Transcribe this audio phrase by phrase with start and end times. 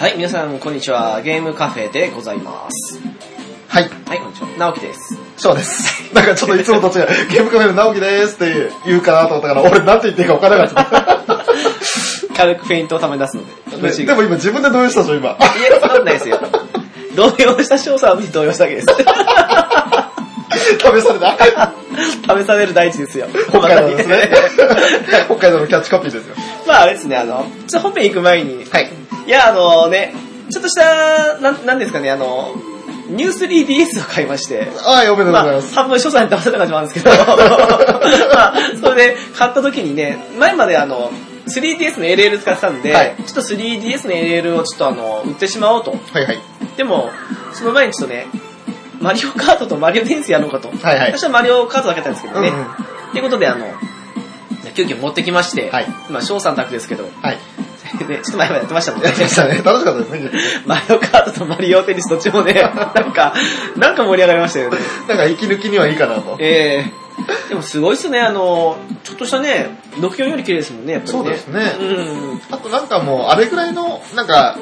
[0.00, 1.20] はい、皆さん、こんにちは。
[1.20, 2.98] ゲームカフェでございます。
[3.68, 4.48] はい、はい、こんにちは。
[4.56, 5.18] 直樹です。
[5.36, 6.08] そうです。
[6.14, 11.44] なんかちょっといつもと違う、ゲームカフェの直樹ですって言うかなと思ったから、俺なんて言っていいか分からなかった。
[12.34, 13.52] 軽くフェイントをため出すので。
[13.76, 15.28] 無事でも今自分で動揺したでしょ、今。
[15.28, 16.40] いや、そんないですよ。
[17.14, 18.86] 動揺した翔さんは無事動揺しただけです。
[20.78, 21.72] 試された？
[22.40, 23.26] 試される第一ですよ。
[23.50, 24.30] 北海道ですね。
[25.26, 26.34] 北海道のキャッチコピーですよ。
[26.66, 28.99] まあ、あれですね、あの、ちょっと本編行く前に、はい。
[29.30, 30.12] いや、あのね、
[30.50, 32.52] ちょっとした、なん、なんですかね、あの、
[33.10, 37.14] ニュース 3DS を買いまして、はい、おめでとうごまあざいます。、半分所さんに騙された感じもあるんですけど、
[38.34, 41.12] まあ、それで買った時にね、前まであの、
[41.46, 45.92] 3DS の LL 使ってたんで、はいちょっと 3DS の LL をちょっとあの、売ってしまおうと。
[45.92, 46.40] はいはい。
[46.76, 47.10] でも、
[47.52, 48.26] その前にちょっとね、
[49.00, 50.72] マリオカートとマリオテニスやろうかと。
[50.82, 52.48] はいはい私はマリオカートだけだったんですけどね。
[52.48, 52.66] うんうん
[53.12, 53.66] ということで、あの、
[54.74, 57.38] 急遽持ってきまして、はいまあ、翔さん宅ですけど、はい。
[57.98, 59.62] で、ちょっと前までやってましたので、やってましたね。
[59.62, 60.30] 楽しかったですね。
[60.66, 62.70] マリオカートとマリオテニスどっちもね、な
[63.06, 63.34] んか、
[63.76, 64.78] なんか盛り上がりましたよね。
[65.08, 66.36] なんか息抜きにはいいかなと。
[66.38, 67.10] ええ
[67.48, 71.18] でもすごいっすね、あの、ちょっとしたね、64より綺麗ですもんね、やっぱりね。
[71.18, 71.84] そうですねう
[72.36, 72.40] ん。
[72.50, 74.56] あとなんかもう、あれぐらいの、なんか、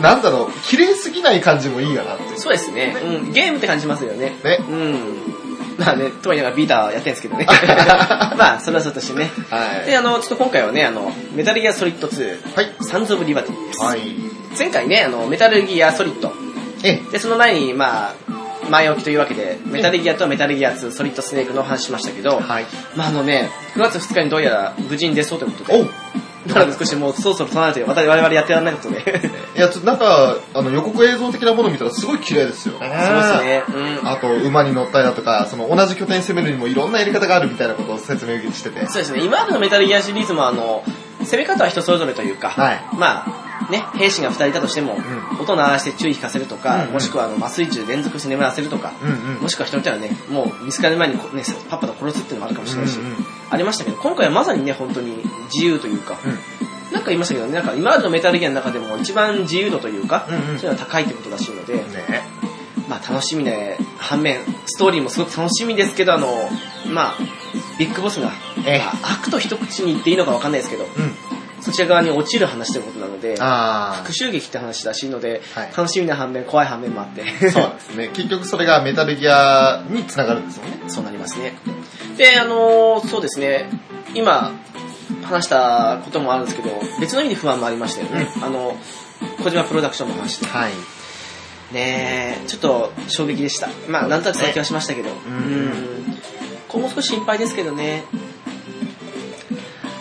[0.00, 2.36] なんだろう、綺麗すぎない感じもいいかなって。
[2.36, 3.32] そうですね、うん。
[3.32, 4.32] ゲームって感じますよね。
[4.42, 4.58] ね。
[4.68, 5.51] うん。
[5.78, 7.46] まあね、とはいいながらビーターやってるんですけどね。
[8.36, 9.30] まあ、それはそうとしてね。
[9.50, 9.86] はい。
[9.86, 12.72] で、あの、ちょっと今回はね、あの、メタルギアソリッド2、はい。
[12.80, 13.80] サンズ・オブ・リバティです。
[13.80, 14.00] はい。
[14.58, 16.32] 前回ね、あの、メタルギアソリッド。
[16.84, 18.14] え、で、その前に、まあ、
[18.70, 22.66] 前置きというわけで、メタルギアとメタルギア2、ソリッドスネークの話しましたけど、はい。
[22.96, 25.84] まああのね、9月2日にどうやら無事に出そうということで、お
[26.46, 29.00] うなので少しもうそろそろ唱えて、我々やってらんないことで。
[29.56, 32.90] いや、ちょっとなんか、あの予告映像的なもの見たらすごい綺麗ですよね。
[33.06, 33.62] そうですね。
[34.02, 34.08] うん。
[34.08, 38.86] あと、馬に乗ったりだとか、その同じ拠点に攻めるにもいろんなやり方があるみたいなことを説明してて。
[38.86, 39.20] そうですね。
[39.22, 40.82] 今までのメタルギアシリーズもあの、
[41.20, 44.96] 攻め方は人それぞれというか、はいまあ、ね、兵士が2人いたとしても、ん
[45.40, 49.42] 音を鳴らして注意引かせるとか、うんうんもしくはあの麻酔銃連続して眠らせるとか、うんうん。
[49.42, 55.14] もしくは人によってはね、もう見つかる前にこね、パッパと殺すっていうのもあるかもしれないし、うんうんありましたけど、今回はまさにね、本当に
[55.52, 56.18] 自由というか、
[56.90, 61.82] なんか言いましたけどね、なんか今までのメタルギアの中でも一番自由度というか、うんうんそういうのは高いってことらしいので、ね
[62.88, 66.28] まあ楽しみね、反面、ストーリーもすごく楽しみですけど、あの、
[66.92, 67.18] まあ、
[67.78, 68.30] ビッグボスが、
[68.66, 70.90] ええまあ悪と一口に言っていいのかわかんないですけど、うん。
[71.62, 77.50] そちら側に落ちる話ということなので、あ復讐劇って話らしいので、はい楽しみな反面、怖い反面もあって、あ。
[77.50, 78.10] そうですね。
[78.12, 80.82] 結局それがメタルギアにつながるんですよね。
[80.88, 81.54] そうなりますね。
[82.16, 83.70] で、あのーそうですね、
[84.14, 84.52] 今、
[85.22, 88.28] 話したこともあるんですけど、別の意味で不安もありましたよね。
[88.42, 88.76] あの、
[89.42, 90.46] 小島プロダクションの話で。
[90.46, 90.72] はい。
[91.72, 93.68] ねえ、ちょっと衝撃でした。
[93.88, 95.10] まあ、なんとなく先はしましたけど。
[95.10, 96.18] んうん
[96.68, 98.04] 今後少し心配ですけどね。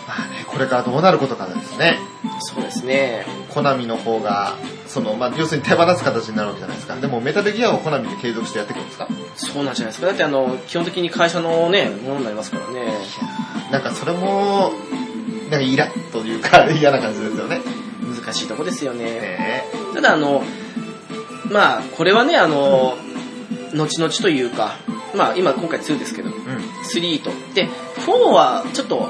[0.08, 1.98] まあね、これからどうなることかですね。
[2.40, 3.26] そうですね。
[3.54, 4.56] コナミの方が、
[4.92, 6.96] その、まあ、要するに手放す形になるわけじゃないですか。
[6.98, 9.08] でも、メタルギアをコナミで継続してやっていくんですか？
[9.36, 10.08] そうなんじゃないですか。
[10.08, 12.94] だってあの、基本的に会社のね、ものになりますからね。
[13.72, 14.74] なんかそれも、
[15.50, 17.62] なんかイラッというか 嫌な感じですよね。
[18.04, 19.06] 難しいとこですよね。
[19.06, 20.44] ねただあの、
[21.50, 22.98] まあ、これはね、あの、
[23.74, 24.76] 後々というか、
[25.16, 26.36] まあ、今今回2ですけど、うん。
[26.36, 27.32] 3と。
[27.54, 27.70] で、
[28.06, 29.10] 4はちょっと、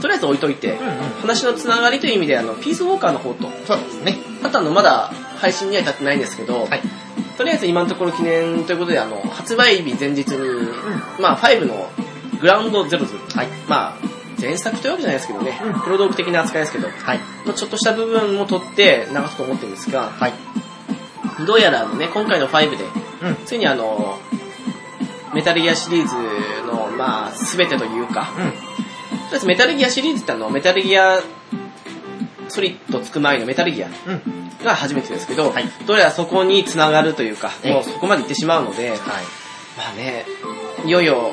[0.00, 0.94] とりあえず置いといて、うんうん。
[1.22, 4.18] 話のつながりという意味で、あの、ピースウォーカーの方と、そうですね。
[4.42, 6.82] あとあの、まだ配信には至ってないんですけど、はい。
[7.36, 10.68] とりあえず今のところ記念ということで、あの、発売日前日に、
[11.18, 11.90] まあ、5の
[12.40, 13.48] グラウンドゼロズ、はい。
[13.68, 13.94] まあ、
[14.40, 17.20] 前作というわけじゃないですけどね、うんプロ道具的な扱いですけど、はい。
[17.46, 20.32] のちょっとした部分も取って流すと思ってるんですが、はい。
[21.46, 22.84] どうやらあのね、今回の5で、
[23.22, 23.36] うん。
[23.44, 24.18] ついにあの、
[25.34, 26.14] メタルギアシリーズ
[26.66, 28.50] の、まあ、すべてというか、うん。
[28.50, 28.62] とり
[29.32, 31.20] あえずメタルギアシリーズってあの、メタルギア
[32.50, 34.50] ソリッドつく前のメタルギアうん。
[34.64, 38.98] が初めてですけど、はいどうやらそこに繋がるというか、ええもうそこまで行ってしまうので、はい。
[38.98, 40.26] まあね、
[40.84, 41.32] いよいよ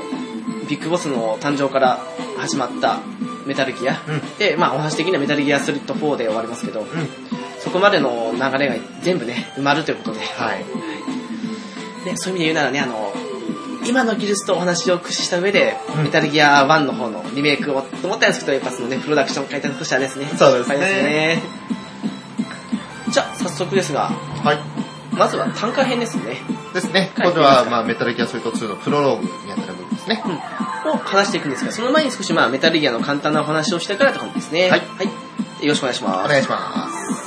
[0.70, 2.00] ビッグボスの誕生から
[2.38, 3.02] 始まった
[3.46, 4.38] メタルギア、うん。
[4.38, 6.88] で、まあお話的にはメタルギアソリッド4で終わりますけど、うん。
[7.60, 10.64] そこまでの流れが全部ね、埋まるということで、はい。
[12.06, 13.14] ね、そういう意味で言うならね、あの、
[13.86, 20.26] 今の技術とお話を駆使した上で、うんメタルギア1の方のリメイクをと思ったんですけど、やっぱそのね、プロダクション開拓としてはですね。
[20.38, 21.42] そうですねいっぱいね
[23.10, 24.58] じゃあ、早速ですが、はい。
[25.14, 26.38] まずは単価編ですね。
[26.74, 27.12] ですね。
[27.16, 30.22] はいこれは、まあ、メタルギアソリッド2のプロローグにあたる部分ですね。
[30.86, 30.92] うん。
[30.92, 34.70] を話していくんですが、その前に少しまあ、メタルギアの簡単なお話をしてからって感じですね。
[34.70, 35.66] はいはい。
[35.66, 36.26] よろしくお願いします。
[36.26, 37.18] お願いします。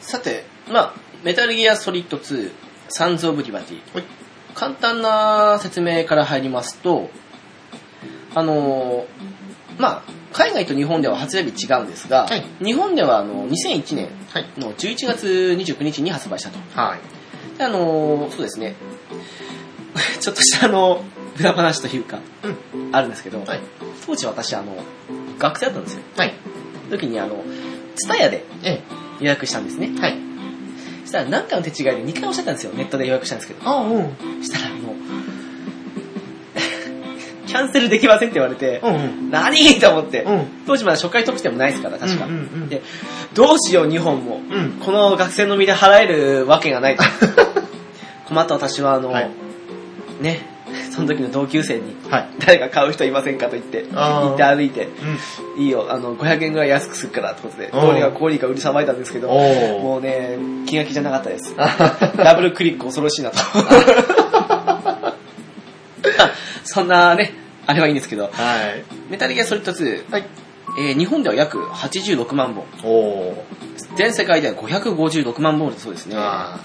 [0.00, 2.50] さて、まあ、メタルギアソリッド2、
[2.88, 3.80] サンズ・オブ・リバティ。
[3.94, 4.04] はい。
[4.54, 7.10] 簡単な説明から入りますと、
[8.34, 10.02] あのーまあ、
[10.32, 14.46] 海外と日本では発売日違うんですが、はい日本ではあの2001年はい。
[14.58, 15.26] の11月
[15.58, 16.58] 29日に発売したと。
[16.78, 17.58] はい。
[17.58, 18.74] であのーそうですね。
[20.20, 21.04] ちょっとしたあの、
[21.38, 22.18] 裏話というか、
[22.74, 22.94] うん。
[22.94, 23.60] あるんですけど、はい。
[24.06, 24.76] 当時私あの、
[25.38, 26.00] 学生だったんですよ。
[26.16, 26.34] はい。
[26.90, 27.42] 時にあの、
[27.96, 28.82] ツタヤでえ
[29.20, 29.90] 予約したんですね。
[29.96, 30.00] え。
[30.00, 30.29] はい。
[31.10, 32.72] そしたら何かの手違いで2回おっしゃったんですよ。
[32.72, 33.68] ネットで予約したんですけど。
[33.68, 34.14] あうん。
[34.44, 34.94] そしたらあの、
[37.48, 39.30] キャンセルできませんって言われて、うんうん。
[39.32, 39.80] 何？
[39.80, 40.46] と思って、うん。
[40.68, 42.26] 当時まだ初回特典もないですから、確か。
[42.26, 42.80] うんうんうんで、
[43.34, 44.40] どうしよう、日本も。
[44.48, 44.70] うん。
[44.78, 47.02] この学生の身で払えるわけがないと。
[48.28, 49.30] 困った私は、あの、はい
[50.20, 50.46] ね、
[51.00, 52.28] その時の同級生に、はい。
[52.46, 54.88] 誰か買う人いませんかと言って、行って歩いて、
[55.56, 55.62] うん。
[55.62, 60.36] いいよ、あの、500円ぐらい安くするからってことで、どうにかこうにか売りさばいたんですけど、もうね、
[60.66, 61.54] 気が気じゃなかったです。
[61.56, 63.36] あダブルクリック恐ろしいなと。
[63.38, 63.44] ま
[66.18, 66.30] あ
[66.64, 67.32] そんなね、
[67.66, 68.30] あれはいいんですけど、はい。
[69.10, 70.24] メタルギアソリッド2、はい。
[70.78, 72.64] えー日本では約86万本。
[73.96, 76.14] 全世界では556万本だそうですね。
[76.16, 76.60] あ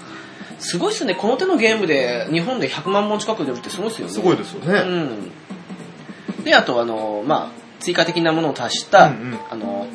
[0.58, 4.12] すごいっすね、この手のゲームで日本で100万本近く出るってすごいっすよね。
[4.12, 4.80] ーすごいですようね。
[4.80, 6.44] ん。
[6.44, 9.86] で、あとあの、まあ、追加的なものを足した、うんうんあの、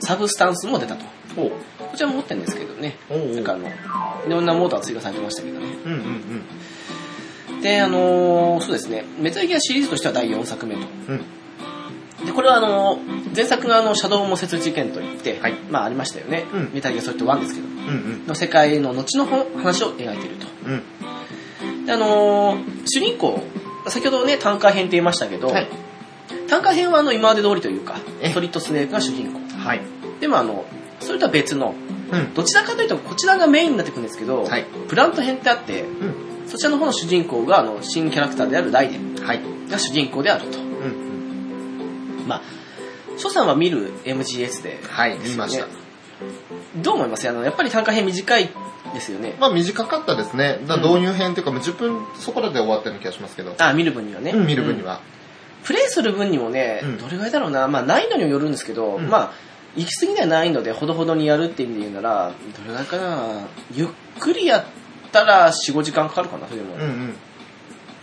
[0.00, 1.04] サブスタンスも出たと。
[1.36, 2.96] おうこちらも持ってるんですけどね。
[3.08, 3.70] おうなんかあの、い
[4.28, 5.66] ろんなモーター追加されてましたけどね。
[5.84, 10.80] うんうんで、あのーそうですね、メタルギアシリーズとしては第4作目と。
[11.08, 11.20] うん。
[12.20, 12.26] うん。
[12.26, 16.44] で、これはあのー前作があの、シャドウモセツ事件といって、はいまあありましたよね。
[16.52, 18.26] うんメタルギアソリッド1ですけど、うんうん。
[18.26, 20.46] の世界の後の話を描いていると。
[20.66, 21.86] うん。
[21.86, 23.42] で、あのー主人公、
[23.88, 25.68] 先ほどね、単価編って言いましたけど、はい。
[26.48, 29.38] 単価編はあの、今まで通りというかえ、ソリッドスネークが主人公。
[29.58, 29.80] はい。
[30.20, 30.64] でもあの、
[31.00, 31.74] それとは別の、
[32.12, 32.34] うん。
[32.34, 34.64] どちらかというとこちらがメインになってくるんですけど、はい。
[34.88, 36.48] プラント編ってあって、うん。
[36.48, 39.40] そちらの方の主人公があの新キャラクターであるライデンはい。
[39.70, 40.58] が主人公であると。
[42.30, 42.36] うん。
[42.36, 42.42] まあ、
[43.18, 45.66] 翔さんは見る MGS で、はい、見ました。
[46.76, 47.28] どう思います？
[47.28, 48.50] あの、やっぱり単価編短い
[48.94, 49.36] ですよね。
[49.40, 50.60] まあ短かったですね。
[50.66, 53.54] だ導入編っていうか、もう10分そこらで終わったような気がしますけど。
[53.58, 54.32] あ、見る分にはね。
[54.32, 55.00] うん、見る分には。
[55.64, 59.32] プレイする分にもね、うんどれぐらいだろうな、まあ難易度にもよるんですけど、うんまあ、
[59.76, 63.88] 行き過ぎではないので、ほどほどにやるっていう意味で言うなら、どれぐらいかな、ゆっ
[64.18, 64.64] くりやっ
[65.12, 66.74] たら4、5時間かかるかな、それでも。
[66.74, 67.14] うんうん。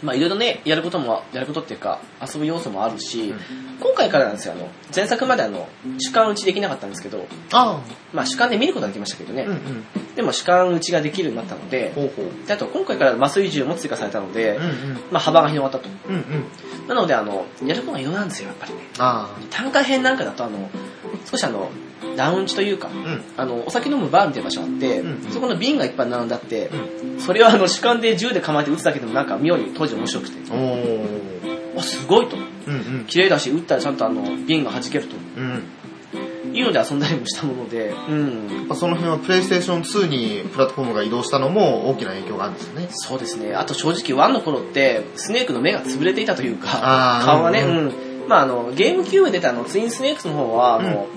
[0.04, 5.68] まあいろいろね、やることも、やることっていうか、遊ぶ要素もあるし、うん今回からなんですよ、あの、前作まであの、
[6.00, 7.80] 主観打ちできなかったんですけど、あ
[8.12, 9.36] まあ主観で見ることはできましたけどあ。
[9.36, 9.86] ね、うんうん。
[10.16, 12.48] でも主観打ちができるようになったので、ほうほう。
[12.48, 14.72] であと今回から麻酔銃も追加されたので、うんうん。
[15.12, 15.90] まあ幅が広がったと。
[16.10, 16.88] うんうん。
[16.88, 18.80] なのであの、やることがいろいろなんですよ、やっぱりね。
[18.98, 20.70] あ単価編なんかだとあの、
[21.30, 21.70] 少しあの、
[22.16, 22.92] ラウンジというか、あ。
[22.92, 23.24] うん。
[23.38, 26.70] あの、お酒飲むバーみたいな場所があって、うんうんそこの瓶がいっぱい並んであって、
[27.18, 30.38] うそれをあの主観で銃で構えて撃つだけでもなんか妙に当時面白くて。
[31.78, 32.38] あ、すごいと。
[32.38, 33.06] うんうん。
[33.08, 35.64] 綺麗だし、撃ったらちゃんとあの、瓶が弾けるとうん。
[36.54, 38.68] いうので遊んだりもしたもので、うん。
[38.68, 42.88] まあその辺はプレイステーション2にプラットフォームが移動したのも大きな影響があるんですよね。
[42.90, 43.54] そうですね。
[43.54, 47.94] あと正直1の頃って、スネークの目が潰れていたというか、顔がね、ううんん。
[48.28, 51.08] まああの、ゲームキューブで出たあの、ツインスネークスの方は、あの、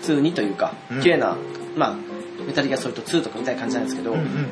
[0.00, 1.36] 普通にというかうん、綺麗な、
[1.76, 1.94] まあ、
[2.46, 4.46] メタルギアソリッド2とかみたいな感じなんですけど、うん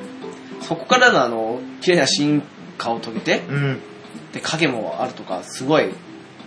[0.63, 2.43] そこからのあの、綺麗な進
[2.79, 3.55] 化を遂げて、うん。
[3.55, 3.81] うん。
[4.33, 5.91] で、影もあるとか、すごい、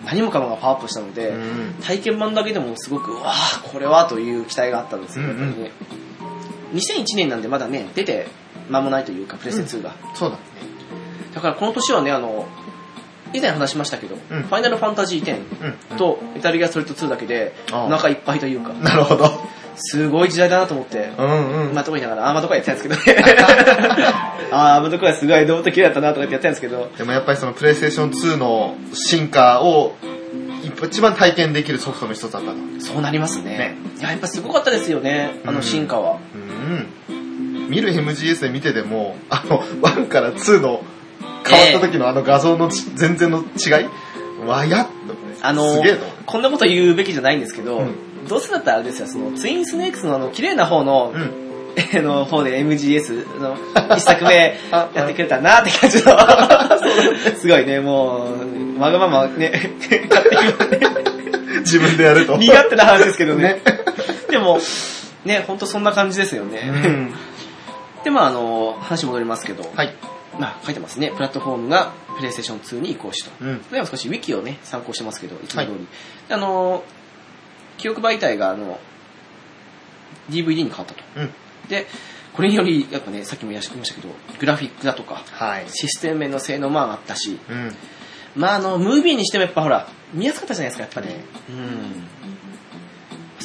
[0.06, 5.72] 何もかもがパワーアップしたので、うん体験版だけでもすごく、うわあこれはという期待があったんですよ、うんうんね。
[6.74, 8.28] 2001年なんでまだね、出て
[8.70, 9.94] 間もないというか、プレステ2が。
[10.16, 10.42] そうだね。
[11.34, 12.48] だからこの年はね、あの、
[13.34, 15.98] 以前話しましたけど、うんファイナルファンタジー10うん。
[15.98, 19.30] とメタルギアソリッド2だけで、ああお腹いっぱいというか、なるほど。
[19.82, 21.74] すごい時代だなと思って、うんうん。
[21.74, 23.24] まあ、とか言いながら、アーマードコアやってたんですけどね。
[24.52, 29.96] あーアーマードコアすごい、どうと綺麗だったなとか言ってやってたんですけど、でもやっぱりそのプレイステーション2の進化を
[30.86, 32.58] 一番体験できるソフトの一つだったと。
[32.80, 33.44] そうなりますね。
[33.44, 36.18] ねいや、やっぱすごかったですよね、あの進化は。
[37.10, 37.70] うん。
[37.70, 40.84] 見る MGS で見てても、あの、1から2の
[41.50, 44.48] 変わった時のあの画像のち全然の違い？
[44.48, 44.88] わやっ
[45.42, 45.66] あの。
[46.26, 47.96] こんなこと言うべきじゃないんですけど、うん
[48.28, 51.50] どうせだったらあれですよ、そのツインスネークスのあの綺麗な方の、うん。
[51.94, 53.56] あの方で MGS の
[53.96, 56.18] 一作目 あやってくれたらなって感じの、
[57.40, 58.28] すごいね、も
[58.78, 59.72] う、わがままね、
[61.62, 62.38] 自分でやると。
[62.38, 63.44] 身勝手な話ですけどね。
[63.44, 63.62] ね。
[64.30, 64.60] でも、
[65.26, 66.60] ね、ほんとそんな感じですようね。
[66.60, 67.14] ん。
[68.04, 69.94] で、まああの、話戻りますけど、はい。
[70.40, 73.32] まあ書いてますね、プラットフォームがプレイステーション2に移行しと。
[73.42, 73.62] うん。
[73.70, 75.88] でも少しウィキをね、参考してますけど、いつも通り。
[76.28, 76.84] であの、
[77.78, 78.80] 記憶媒体があの、
[80.30, 81.04] DVD に変わったと。
[81.18, 81.30] うん。
[81.68, 81.88] で、
[82.34, 85.66] これにより、やっぱね、さっきも言いましたけど、グラフィックだとか、はい。
[85.70, 87.76] システム面の性能も上がったし、うん。
[88.36, 91.16] まああの、ムービーにしてもやっぱほら、見やすかったじゃないですか、やっぱり。
[91.50, 92.08] うん。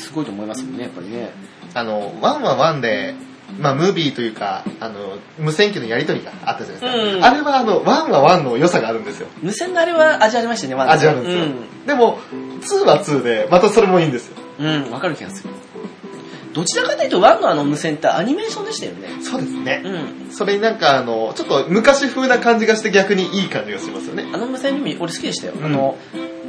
[0.00, 1.30] すごいと思いますもんね、やっぱりね。
[1.74, 3.14] あの、 one は one で、
[3.58, 7.16] まあ、ムービーというか、あの、無線機のやりとりがあったじゃないですか。
[7.16, 9.28] うんあれは、あの、 one は one の良さがあるんですよ。
[9.42, 10.92] 無線のあれは味ありましたよね、まだ。
[10.92, 11.44] 味あるんですよ。
[11.87, 12.18] でも、
[12.61, 14.37] 2は2で、またそれもいいんですよ。
[14.58, 14.84] うん。
[14.84, 15.50] うん、わかる気がする。
[16.54, 19.08] どちらかというと、 one のあの無線ってアニメーションでしたよね。
[19.20, 19.82] そうですね。
[19.84, 20.32] うん。
[20.32, 24.25] それになんか、あの、ちょっと昔風な感じがして逆にいい感じがしますよね。
[24.32, 25.54] あの無線にも俺好きでしたよ。
[25.58, 25.99] うんあの、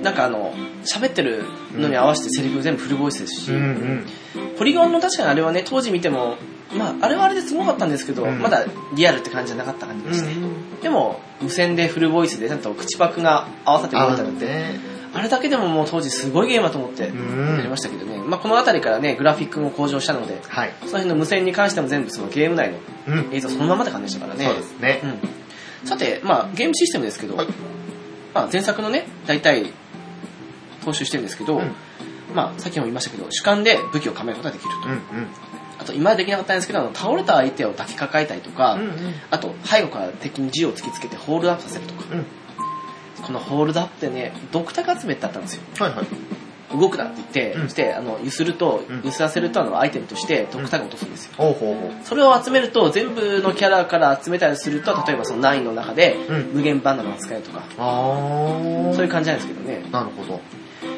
[0.06, 4.56] なんかあの、喋ってるのに合わせてセリフ全部フルボイスですし、うんうん。
[4.56, 6.38] ポリゴンの確かにあれはね、当時見ても、
[6.78, 14.80] まあ、あれはあれですごかったんですけど、うんまだリアルって感じじゃなかった感じでして、うんでも、無線でフルボイスでちゃんと口パクが合わさって動いたのって、ね。
[15.16, 20.74] あれだけでももう当時すごいゲームだと思ってうんやりましたけどね、まあ、この辺りからね、グラフィックも向上したので、はい。
[20.82, 23.34] その辺の無線に関しても全部そのゲーム内のうん。
[23.34, 24.50] 映像そのままって感じでしたからね。
[24.82, 25.02] ね。
[25.84, 27.48] うん、さて、まあ、ゲームシステムですけど、はい
[28.36, 29.72] まあ、前作のね、大体、
[30.86, 31.76] 踏襲してるんですけど、うん
[32.34, 34.90] まあ、さっきも言いましたけど、主観で武器を構えることができると。
[34.90, 35.28] うんうん。
[35.80, 38.92] あと、今までできなかったんですけど、あの倒れた相手を抱きかかえたりとか、うんうん。
[39.32, 42.26] あと、背後から敵に銃を突きつけてホールドアップさせるとか、うん。
[43.24, 45.64] このホールドアップってね、ドクター集めってあったんですよ。
[45.80, 46.06] はいはい。
[46.78, 51.34] 動くなって言って、うんそして、あの、揺すると、うん揺すらせると、あの、アイテムとして、ドクターが落とすんですよ。
[51.38, 51.92] ほうほうほう。
[52.04, 57.64] それを集めると、全部のキャラから集めたりすると、例えばその9の中で、うん無限バンダナが使えるとか。
[57.78, 59.86] そういう感じなんですけどね。
[59.92, 60.42] なるほど。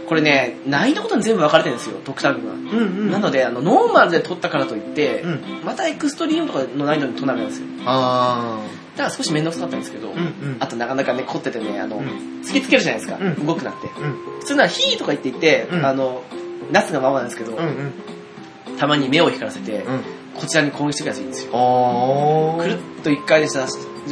[0.07, 2.53] これね、難易度ごとに全部分かれてるんですよ、ドクター軍は。
[2.53, 5.41] うんうんなので、あの、ノーマルで取ったからといって、うん。
[5.65, 7.67] またエクストリームとかの難易度に取らないんですよ。
[7.85, 8.59] あ
[8.95, 10.13] だから少し面倒くさかったんですけど、ー。
[10.13, 10.21] うんう
[10.55, 10.57] ん。
[10.59, 12.07] あとなかなかね、凝っててね、あの、うん
[12.43, 13.87] 突きつけるじゃないですか、うん動くなって。
[13.87, 14.39] うん。
[14.39, 16.23] 普通ならヒーとか言って言って、うんあの、
[16.71, 17.93] ナスがままなんですけど、うん
[18.67, 18.77] うん。
[18.77, 20.01] たまに目を光らせて、うん。
[20.39, 22.55] こちらに攻撃してくるやついいんですよ。
[22.59, 23.65] くるっと一回でした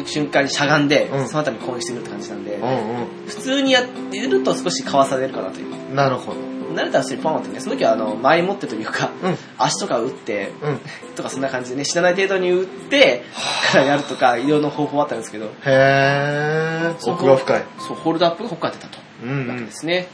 [0.05, 5.73] 瞬間にしゃがんで、うんその後に攻撃してくるって感じなんで、うん普通にやってると少しかわされるかなという。
[5.89, 5.95] うん。
[5.95, 6.55] なるほど。
[6.73, 9.37] 慣れたら普通にポンってね、その時はあの前もってというか、うん。
[9.57, 10.79] 足とか打って、うん。
[11.15, 13.23] とかそんな感じでね、知らない程度に打って、
[13.71, 17.11] からやるとか、いろんな方法あったんですけど、へー。
[17.11, 17.63] 奥が深い。
[17.79, 18.99] そう、ホールドアップがほかってたと。
[19.23, 19.71] うんうんわけで。
[19.71, 20.07] すね。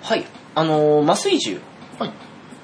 [0.00, 0.24] はい。
[0.54, 1.60] あのー、麻酔銃。
[1.98, 2.12] はい。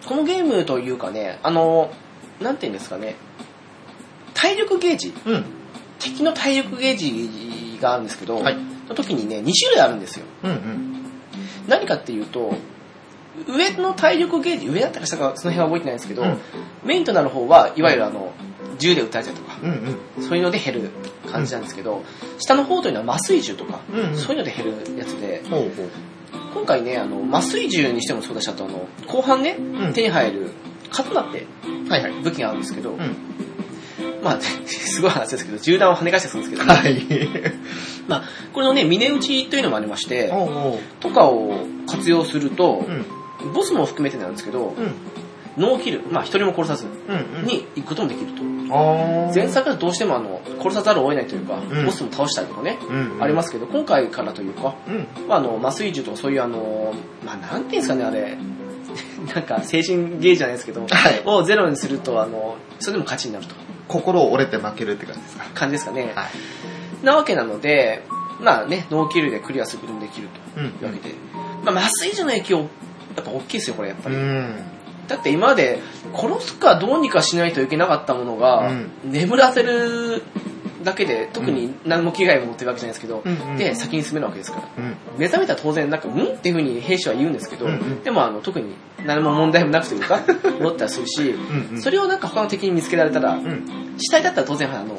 [0.07, 2.08] このゲームというかね、あのー、
[2.40, 3.16] なんて言うんですかね、
[4.35, 5.45] 体力ゲージ、うん。
[5.99, 8.57] 敵の体力ゲージがあるんですけど、はい
[8.88, 10.25] の時にね、2種類あるんですよ。
[10.45, 11.04] うんうん。
[11.68, 12.54] 何かっていうと、
[13.47, 16.38] 上の体力ゲージ、上だったか下かその辺は覚えてないんですけど、うん
[16.85, 18.33] メインとなる方は、いわゆるあの、
[18.78, 20.23] 銃で撃たれたりとか、うんうん。
[20.23, 20.90] そういうので減る
[21.30, 22.02] 感じなんですけど、
[22.38, 25.42] 下の方というのは麻酔銃とか、うんうんそういうので減るやつで。
[26.54, 30.50] 今回ね、あの、麻酔銃にしてもそうだし、あとあの、後半ね、ん手に入る、
[30.90, 31.47] カトナって
[31.88, 32.12] はいはい。
[32.23, 33.16] 武器があるんですけど、うん。
[34.23, 37.02] まあ、 すごい話ですけど、銃弾を跳ね返してするんですけど、はい。
[38.09, 40.78] まあ、これのね、峰打ちというのもありまして、おうおう。
[41.00, 42.85] とかを活用すると
[43.42, 43.52] う、ん。
[43.52, 44.95] ボスも含めてなんですけど、うん。
[45.62, 47.47] ノーキル、まあ一人も殺さずうんうん。
[47.47, 48.42] に行くこともできると。
[48.71, 49.35] あー。
[49.35, 53.23] 前作はどうしてもあの、殺さざるを得ないというか、んボスも倒したりとかね、うんうん。
[53.23, 55.07] ありますけど、今回からというか、うん。
[55.28, 58.37] まああの、麻酔銃とかそういうあの、まあなんていうんですかね、あれ、
[59.35, 63.55] なんか精神ゲージじゃないですけど、はいをゼロにすると、あの、それでも勝ちになると。
[63.89, 65.45] 心折れて負けるって感じですか？
[65.55, 66.13] 感じですかね。
[66.15, 67.05] はい。
[67.05, 68.05] なわけなので、
[68.41, 71.15] まあね、ノーキルでクリアすることもできるとうんいうわけで、
[71.65, 72.65] まあ麻酔銃の影響、や
[73.23, 74.17] っぱ大きいですよ、これやっぱり。
[74.17, 74.55] うん。
[75.09, 75.81] だって今まで
[76.15, 80.23] 殺すかどうにかしないといけなかったものが、うん眠らせる
[80.82, 84.97] だけで特に何も危害も持ってるわけじゃないですけど、うんうんで先に進めるわけですからうん。
[85.18, 90.20] 目覚めたら当然なんか「ん?」っていうふうに兵士は言うんですけど、うんうんでもあの特に何も問題もなくというか
[90.61, 91.82] 思ったりするし、うんうん。
[91.82, 93.64] それをなんか他の敵に見つけられたら、うん。
[93.99, 94.99] 死体だったら当然あの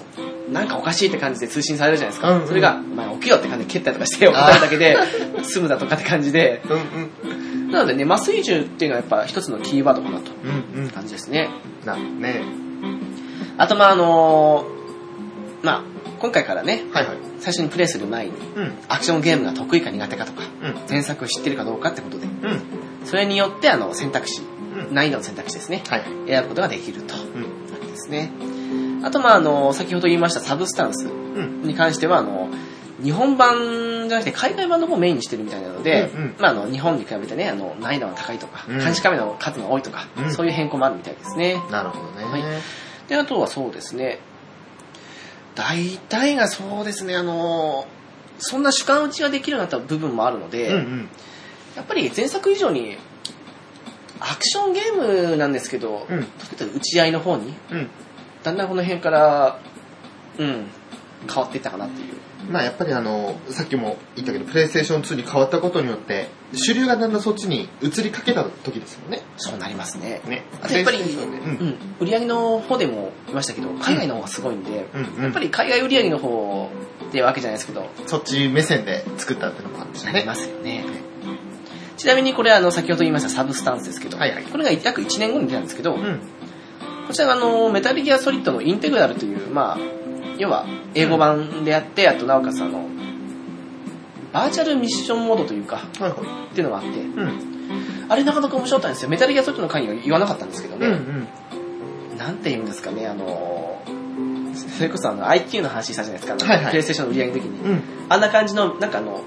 [0.51, 4.97] なんかおかしいって感じで通信されるじゃないですか、うんうんそれが「まあ、起きろ」って感じで蹴ったりとかして起こされるだけで
[5.43, 7.71] 済むだとかって感じでうんうん。
[7.71, 10.31] なのでね麻酔銃っていうのはやっぱ一つのキーワードかなと
[10.75, 10.89] うんうん。
[10.89, 11.49] 感じですね
[11.85, 12.43] なるね。
[13.57, 14.65] あとまああの
[15.63, 15.83] まあ
[16.19, 17.17] 今回からねはいはい。
[17.39, 18.77] 最初にプレイする前にうん。
[18.87, 20.75] アクションゲームが得意か苦手かとかうん。
[20.89, 22.61] 前作を知ってるかどうかってことでうん。
[23.05, 24.93] それによってあの選択肢うん。
[24.93, 26.03] 難易度の選択肢ですねはい。
[26.27, 27.65] 選ぶことができるとうん。
[27.87, 28.31] ですね
[29.03, 31.11] あとまああの先ほど言いましたサブスタンスう
[31.41, 31.61] ん。
[31.63, 32.49] に関してはあの
[33.01, 42.25] 日本版じゃなくて海外版の方をメインにしてるみたいなので、うんうんまあ、あの日本に比べてねあの難易度が高いとか、うん監視カメラの数が多いとか、うんそういう変更もあるみたいですねなるほどね。
[42.25, 42.43] はい
[43.07, 44.19] であとはそうですね
[45.59, 47.85] 大体がそうですねあの
[48.37, 51.09] そんな主観打ちができるようになった部分もあるので、うんうん。
[51.75, 52.95] やっぱり前作以上に
[54.21, 56.19] アクションゲームなんですけど、うん。
[56.21, 57.89] 打ち合いの方にうん。
[58.41, 59.59] だんだんこの辺から
[60.37, 60.67] うん
[61.27, 62.13] 変わっていったかなっていう。
[62.49, 69.21] まあやっぱりあの、さっきも言ったけど、プレイステーション2に変わったことによって、主流がだんだんそっちに移りかけた時ですもんね。
[69.37, 70.21] そうなりますね。
[70.27, 70.43] ね。
[70.61, 75.01] あとやっぱり、うん、売り上げの方でも言いましたけど、海外の方がすごいんで、うん。
[75.01, 75.23] うんうん。
[75.25, 76.71] やっぱり海外売り上げの方
[77.07, 80.13] ってわけじゃないですけど、そっち目線で作ったっていうのもあるんですよね。
[80.13, 80.85] なりますよね。
[81.97, 86.21] ちなみにこれあの、先ほど言いましたサブスタンスですけど、はいはいこれが約1年後に出たんですけど、うん。
[87.07, 89.77] こちらがあの、メタルギアソリッドのインテグラルという、まあ、
[90.39, 90.65] 要は
[90.95, 92.87] 英語版であって、あとなおかつあの、
[94.31, 96.11] バーチャルミッションモードというか、はいはい。
[96.51, 98.07] っていうのがあって、うん。
[98.07, 99.09] あれなかなか面白かったんですよ。
[99.09, 101.27] メタルギアソリッドの会には言わなかったんですけどね、うん
[102.11, 102.17] うん。
[102.17, 103.81] なんて言うんですかね、あの、
[104.77, 107.69] それこそあの、IQ の話したじゃないですか、はいはいプレイステーションの売り上げの時に。
[107.69, 107.83] うん。
[108.07, 109.21] あんな感じの、なんかあの、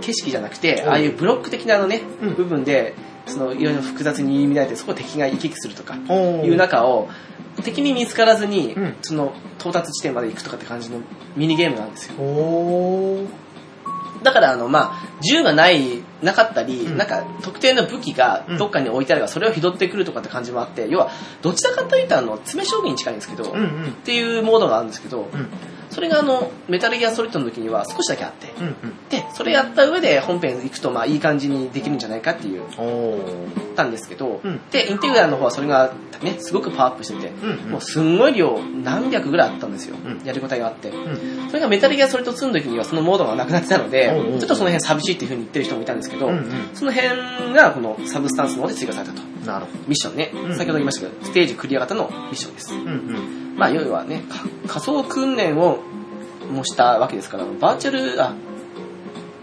[0.00, 2.94] 景色じゃなくて、うんああいうブロック的なあのね、うん部分で、
[3.26, 7.08] その、いろいろ複雑に入り乱れて、そこを敵が行き来するとか、いう中を、
[7.62, 11.00] 敵に見つからずに、うんその、到達地点まで行くとかって感じの
[11.36, 12.14] ミニゲームなんですよ。
[12.18, 13.28] おー。
[14.22, 21.10] だから、あの、まあ、銃がない、なかったり、うんなんか、特定の武器がどっかに置いてあれば、それを拾ってくるとかって感じもあって、要は、
[21.42, 23.92] どちらかというと、あの、詰将棋に近いんですけど、っうんうん。
[24.04, 25.48] ていうモードがあるんですけど、うん。
[25.98, 28.74] それがあの、メタルギアソリッドの時には少しだけあって、うんうん。
[29.08, 32.62] で、それやった上で本編行くと、まあ、いい感じにできるんじゃないかっていう。
[33.74, 37.70] たんですけど、うんで、インテグラルの方はそれがね、すごくパワーアップしてて、うんうん。
[37.72, 39.96] もうすんごい量、何百ぐらいあったんですよ。
[40.04, 40.90] うんやることがあって。
[40.90, 41.48] うん。
[41.48, 46.70] それがメタルギアソリッド2の時にはそのモードがなくなってたので、ちょっとその辺寂しいっていう風に言ってる人もいたんですけど、うんうん。
[46.74, 49.22] その辺がこのサブスタンスの方で追加されたと。
[49.44, 52.68] なるほミッションね、うん先ほど言いましたけど、ステージクリア型のミッションです。
[52.68, 52.74] ど。
[52.74, 53.47] うんうん。
[53.58, 55.80] まあ、要はね、か仮想訓練を
[56.50, 58.34] もしたわけですから、バーチャル、あ、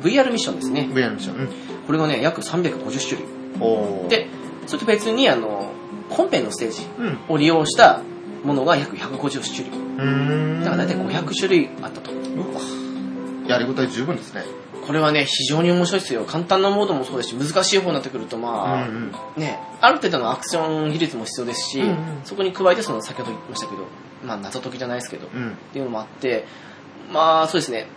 [0.02, 0.90] VR ミッションですね。
[0.92, 1.42] VR ミッション。
[1.42, 1.50] うん。
[1.86, 4.10] これがね、約350種類。
[4.10, 4.28] で、
[4.68, 5.72] それと別に、あの、
[6.10, 7.20] 本編のステージうん。
[7.28, 8.02] を利用した
[8.44, 9.78] ものが約150種類。
[9.78, 10.64] うーん。
[10.64, 12.12] だから大体500種類あったと。
[12.12, 12.62] うわ
[13.48, 14.44] やりごたえ十分ですね。
[14.86, 16.26] これはね、非常に面白いですよ。
[16.26, 23.84] 簡単なモードもそうですし、難しい方になってくると、まあ、うんね、ある程度のアクション技術も必要ですし、うんうんそこに加えて、その、先ほど言いましたけど、
[24.26, 25.42] まあ、謎解きじゃないですけど、うん。
[25.44, 25.52] うん。
[25.52, 26.46] っていうのもあって、
[27.12, 27.88] まあそうですね、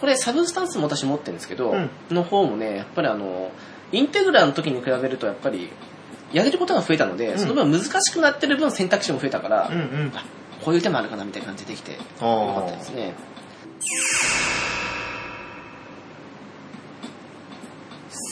[0.00, 3.50] これサブスタンスも私持ってるんですけど、うんの方もね、やっぱりあの、
[3.92, 5.70] インテグラの時に比べるとやっぱり、
[6.32, 10.12] やれることが増えたので、んその分難しくなってる分選択肢も増えたから、うんうん。
[10.14, 10.24] あ
[10.64, 13.14] こういう手もあるかなみたいな感じでできて、よかあったですね。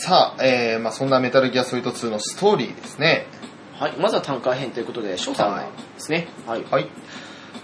[0.01, 3.27] さあ、えー、まあそんなメタルギアソリッド2のストーリーですね。
[3.73, 6.63] はい、まずは単価編ということで、翔さんがですね、はい。
[6.63, 6.89] はい。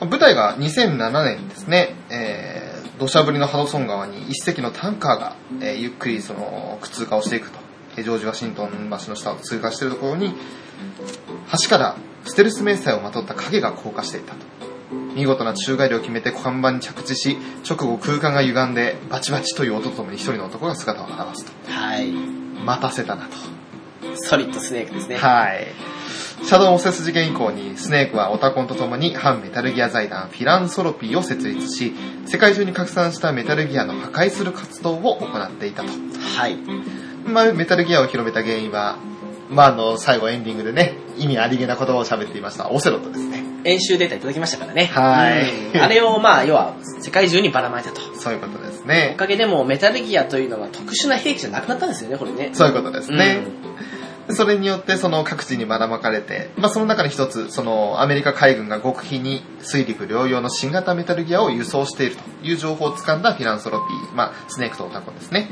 [0.01, 1.95] 舞台が2007年ですね。
[2.09, 7.59] えー、土砂降りのハドソン川に一隻のタンカーが、えーゆっくりその、通過をしていくと。
[7.95, 10.35] えージョージ・ワシントン橋の下を通過しているところに、
[11.63, 11.95] 橋から
[12.25, 14.74] ステルス迷彩をまとった影が降下していったと。
[15.15, 21.71] 見事な宙返りを決めて看板に着地し、直後空間が歪んで、バチバチという音とともに一人の男が姿を現すと。
[21.71, 22.11] はい。
[22.11, 23.55] 待たせたなと。
[24.15, 25.17] ソリッドスネークですね。
[25.17, 25.67] はい。
[26.43, 31.93] シャドウモセス事件以降に、スネークはオタコンと共に反メタルギア財団フィランソロピーを設立し、
[32.27, 35.89] 世界中に拡散したメタルギアの破壊する活動を行っていたと。
[36.37, 36.57] はい。
[37.25, 38.97] まあ、メタルギアを広めた原因は、
[39.49, 43.44] まあ、あの、最後エンディングでね、意味ありげな言葉を喋っていました、オセロットですね。
[43.65, 44.85] 演習データいただきましたからね。
[44.85, 47.99] はいうんあれを、まあ、要は、世界中にばらまいたと。
[48.17, 49.15] そういうことですおね。
[49.17, 52.51] かげでもうメタルギアというのが特殊な兵器じゃなくなったんですよね、これね。
[52.53, 53.43] そういうことですね。
[53.67, 53.75] うん
[54.29, 65.49] それによってその各地にばらまかれて、まあその中に一つ、そのアメリカ海軍が極秘に水陸両用の新型メタルギアを輸送しているという情報を掴んだフィランソロピー、まあスネークとオタコンですね。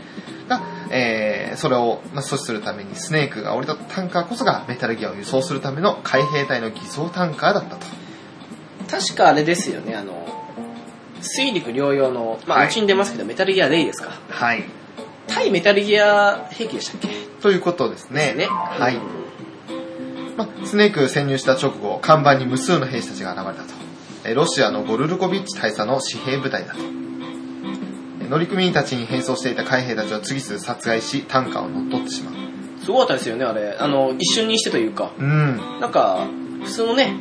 [0.49, 8.03] が、えー、それをまあ阻止するためにスネークが降り立ったタンカーこそがメタルギアを輸送するための海兵隊の偽装タンカーだったと。
[8.93, 10.27] 確かあれですよね、あの、
[11.21, 14.12] 水陸両用の、まあ、はいうちに出ますけど、メタルギアレイですか？
[14.29, 14.63] はい。
[15.25, 17.08] 対メタルギア兵器でしたっけ？
[17.41, 18.34] ということですね。
[18.36, 18.45] ね。
[18.45, 20.38] はいうん。
[20.38, 23.73] まあ、スネーク潜入した直後、看板に無数の兵士たちが現れたと。
[24.25, 26.79] えーロシアのゴルルコビッチ大佐の私兵部隊だと。
[26.79, 32.34] えー乗組員たちに変装していた海兵たちを次々殺害し、タンカーを乗っ取ってしまう。
[32.84, 33.77] すごかったですよね、あれ。
[33.79, 35.12] あの、一瞬にしてというか。
[35.17, 35.58] うん。
[35.79, 36.27] なんか、
[36.63, 37.15] 普通のね、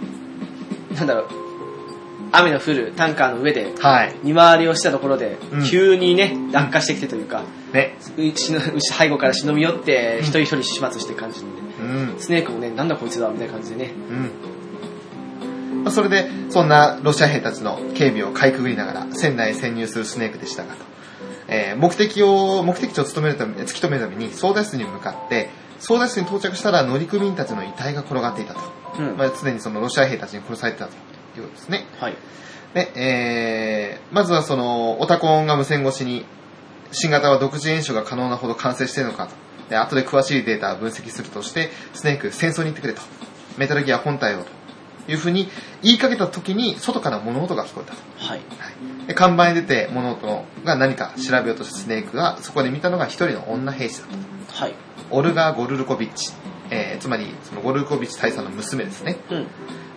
[0.95, 1.29] なんだろう、
[2.33, 4.15] 雨の降るタンカーの上で、はい。
[4.25, 7.97] 見回りをしたところでうん、急にね、落下してきてというか、ね。
[8.17, 11.47] うちのうち背後から忍び寄って、一人一人始末して感じで、
[11.81, 12.17] うん。
[12.19, 13.93] スネークもね、なんだこいつだ、みたいな感じでね。
[14.11, 15.85] うん。
[15.85, 20.85] まあ、それで、そんなロシア兵たちの警備をかいくぐりながら、船内へ潜入するスネークでしたがと。
[21.49, 28.61] えー目的を、目的地を務めるため、突き止めるために、操舵室に向かって、操舵室に到着したら乗組員たちの遺体が転がっていたと。
[28.99, 29.17] うん。
[29.19, 30.93] まあ、常にそのロシア兵たちに殺されてたと
[31.41, 31.87] いうことですね。
[31.99, 32.17] はい。
[32.75, 36.25] で、えー、まずはその、オタコンが無線越しに、
[36.91, 39.35] 新型は独自演習が可能なほど完成しているのかと。
[39.69, 43.03] で、後で詳しいデータを分析するとして、スネーク戦争に行ってくれと。
[43.59, 44.51] メタルギア本体をと
[45.09, 45.49] いうふうに
[45.83, 48.01] 言いかけた時に、外から物音が聞こえたと。
[48.19, 48.39] はい。
[48.39, 48.71] は
[49.05, 54.09] い、で看板に出て物音が何か調べようとしたスネークがそこで見たのが一人の女兵士だっ
[54.49, 54.75] たはい。
[55.11, 56.33] オルガ・ゴルルコビッチ、
[56.71, 59.47] えーつまりそのゴルルコビッチ大佐の娘ですねうん。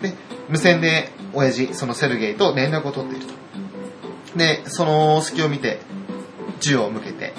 [0.02, 0.14] で
[0.50, 3.34] 無線で親父そのセルゲイと連絡を取っていると。
[4.38, 5.80] でその隙を見て
[6.60, 7.34] 銃を向けて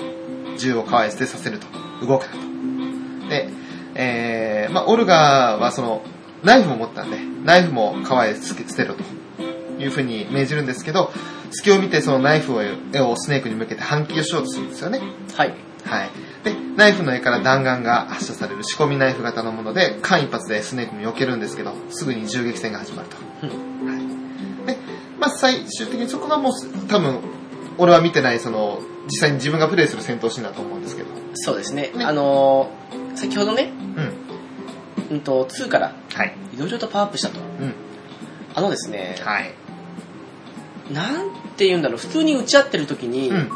[0.59, 1.67] 銃を構え捨てさせると。
[2.01, 3.29] 動くなと。
[3.29, 3.49] で、
[3.95, 6.03] えーまあ、オルガはその
[6.43, 9.03] ナイフを持ったんでナイフも構え捨てろと。
[9.79, 11.11] いうふうに命じるんですけど
[11.51, 15.01] 隙を見てそのナイフを絵をスネークに向けて反撃をしようとするんですよね。
[15.37, 15.55] はい。
[15.87, 16.11] はい。
[16.45, 23.17] で、ナイフの絵から弾丸が発射される仕込みナイフ型のもので、間一髪でスネークも避けるんですけど、すぐに銃撃戦が始まると。
[23.43, 23.89] うん。
[23.89, 24.67] はい。
[24.67, 24.79] で、
[25.19, 27.21] まあ最終的にそこがもうす多分、
[27.79, 31.09] 俺は見てない、その、実際に自分がプレイする戦闘シーンだと思うんですけど。
[31.35, 31.93] そうですね。
[31.95, 35.17] ねあのー先ほどね、うん。
[35.17, 36.35] うんと、2からはい。
[36.55, 37.41] いろいろとパワーアップしたと。
[37.41, 37.75] うん。
[38.55, 39.55] あのですね、はい。
[40.93, 43.51] なんて言うんだろう、普通に打ち合ってる時に、うん。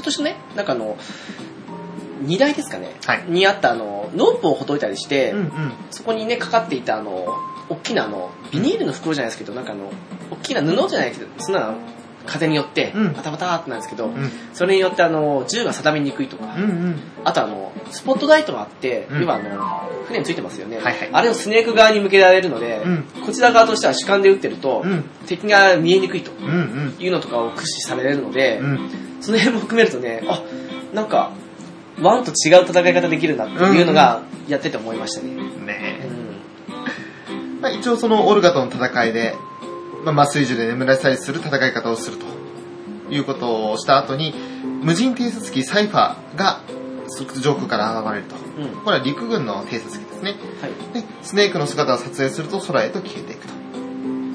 [0.00, 0.96] ちょっとしたね、なんかあの、
[2.22, 5.72] 荷台ですかね、はいにあったあの、ロープをほどいたりして、うんうん。
[5.90, 7.26] そこにね、かかっていたあの、
[7.68, 9.92] 大きなあの、ビニールの袋じゃないですけど、なんかあの、
[10.30, 11.74] 大きな布じゃないけど、そんなの
[12.26, 14.30] 風によってうん、バタバタってなるんですけど、うん。
[14.52, 17.00] それによってあの、銃が定めにくいとか、うんうん。
[17.24, 20.76] あとあの、スポットライトがあって、うん要はあの、船についてますよね。
[20.76, 25.04] はいはいあれをスネーク側に向けられるので、うんこちら側としては主観で撃ってると、うん。
[25.26, 26.30] 敵が見えにくいと。
[26.98, 29.09] いうのとかを駆使されるので、うん。
[29.20, 30.42] その辺も含めるとね、あ、
[30.94, 31.32] なんか、
[32.00, 35.34] ワンと違う戦い方できるなっていうのが、やってて思いましたね。
[35.34, 36.00] うね。
[37.60, 39.34] まあ、一応そのオルガとの戦いで、
[40.04, 44.34] まあ、麻酔銃で眠らせたりする戦い方をするということをした後に、
[44.82, 46.60] 無人偵察機サイファーが
[47.40, 48.36] 上空から現れると。
[48.36, 48.82] うん。
[48.82, 50.36] これは陸軍の偵察機ですね。
[50.60, 51.02] はい。
[51.02, 53.52] で、スネークの姿を撮影すると空へと消えていくと。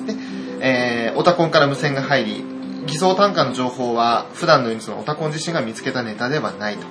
[0.05, 0.15] で、
[0.61, 2.54] えー、オタコンから無線が入り、
[2.85, 6.85] 偽装単価の情報は普段のようにそのオタコン自身が見つけたネタではないと。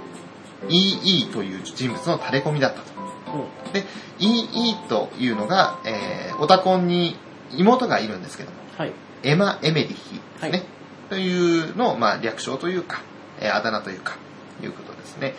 [0.68, 2.92] EE という人物の垂れ込みだったと。
[3.34, 3.72] うん。
[3.72, 3.84] で、
[4.18, 7.16] EE というのが、えー、オタコンに
[7.52, 8.92] 妹がいるんですけども、はい。
[9.22, 9.98] エマ・エメリヒで
[10.38, 10.50] すね。
[10.50, 10.62] はい
[11.08, 13.02] というのを、まあ、略称というか、
[13.38, 14.16] えーあだ名というか、
[14.62, 15.34] いうことですね。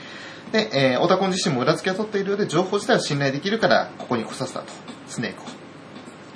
[0.52, 4.68] で、えーオタコン自身も裏付けを取っているようで、情報自体を信頼できるから、ここに来させたと。
[5.08, 5.46] スネークを。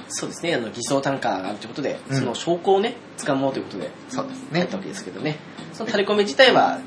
[0.10, 4.78] そうですね、あの、偽装単価があるということで、うんその証拠をね、掴もうということで、そうですねやった。
[4.78, 5.38] わけですけどね。
[5.74, 6.80] その垂れ込み自体は、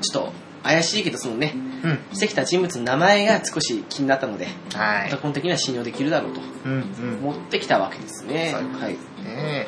[0.00, 1.98] ちょっと怪しいけど、そのね、うん。
[2.12, 5.18] してきた人物の名前が少し気になったので、はいオタ。
[5.18, 7.20] コン的には信用できるだろうとうんうん。
[7.22, 8.54] 持ってきたわけですね。
[8.54, 8.92] そうはい。
[8.92, 9.66] ねえ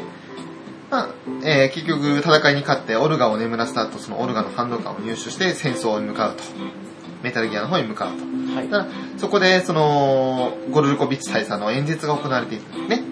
[0.90, 1.08] まあ、
[1.42, 6.42] えー結局戦いに勝ってオルガを眠らせた後、そのオルガの反応感を入手して戦争に向かうと。
[7.22, 8.24] メタルギアの方に向かうと。
[8.54, 8.68] はい。
[8.68, 8.86] ただ、
[9.18, 13.04] そこで、その、ゴルルコビッチ大佐の演説が行われているんですね。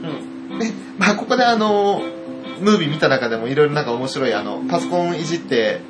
[0.51, 0.59] うん。
[0.59, 2.03] で、まあ、ここであの、
[2.61, 5.81] ムービー見た中でもいろいろなんか面白い、あの、パソコンいじって、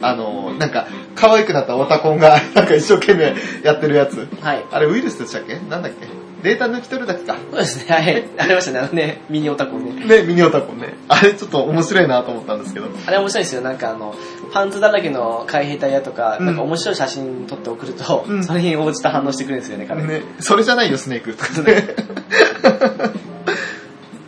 [0.00, 4.28] あの、なんか、可愛くなったオタコンが、なんか一生懸命やってるやつ。
[4.40, 4.64] はい。
[4.70, 5.54] あれウイルスでしたっけ？
[5.70, 6.06] なんだっけ？
[6.44, 7.36] データ抜き取るだけか。
[7.50, 8.22] そうですね、はい。
[8.36, 10.04] ありましたね、あのね、ミニオタコンね。
[10.04, 10.92] ね、ミニオタコンね。
[11.08, 12.88] あれちょっと面白いなと思ったんですけど。
[13.06, 14.14] あれ面白いですよ、なんかあの、
[14.52, 20.02] パンツだらけの海兵隊やとか、うんなんか面白い写真撮って送ると、うんそれに応じた反応してくれるんですよね、彼。
[20.02, 21.32] ね、それじゃないよ、スネーク。
[21.32, 21.82] とかね。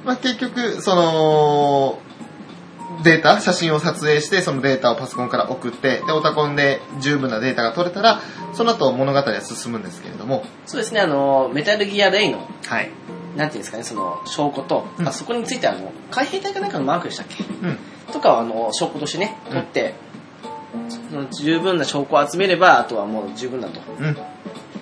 [0.06, 1.98] まあ結局、その、
[3.02, 8.20] データ、写真を撮影して、そのデータをパソコンから送って、で、オタコンで十分なデータが取れたら、
[8.54, 12.90] その後物語は進むんですけれども、そうですね、あの、メタルギアレイの、はい。
[13.36, 17.44] なんていうんですかね、その、証拠と、うんあそこについてあの、海兵隊かなんかのマークでしたっけ？
[17.44, 17.78] うん。
[18.12, 19.94] とかをあの、証拠としてね、取って、
[21.10, 23.80] その十分な証拠を集めれば、あとはもう十分だと。
[23.98, 24.14] うん。
[24.14, 24.20] で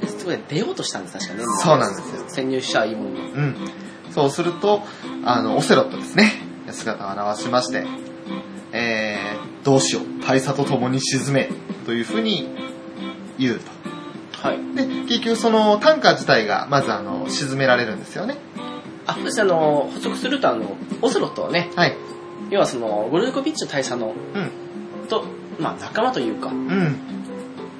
[0.08, 1.44] そこで出ようとしたんです、確かね。
[1.58, 3.08] そうなんですよ潜入者いもの。
[3.10, 3.56] うん。
[4.12, 4.82] そうすると、
[5.24, 6.30] あの、オセロットですね。
[6.74, 7.86] 姿を現しまして、
[8.72, 10.26] えー、どうしよう。
[10.26, 11.48] 大佐と共に沈め。
[11.86, 12.48] というふうに
[13.38, 13.70] 言うと。
[14.46, 14.58] はい。
[14.74, 18.36] で、結局そのタンカー自体が、まずあの、沈められるんですよね。
[19.06, 21.96] あ、そしてあの、補足するとあの、オセロットはね、はい。
[22.50, 25.08] 要はその、ゴルコビッチの大佐の、うん。
[25.08, 25.24] と、
[25.58, 26.96] まあ仲間というか、うん。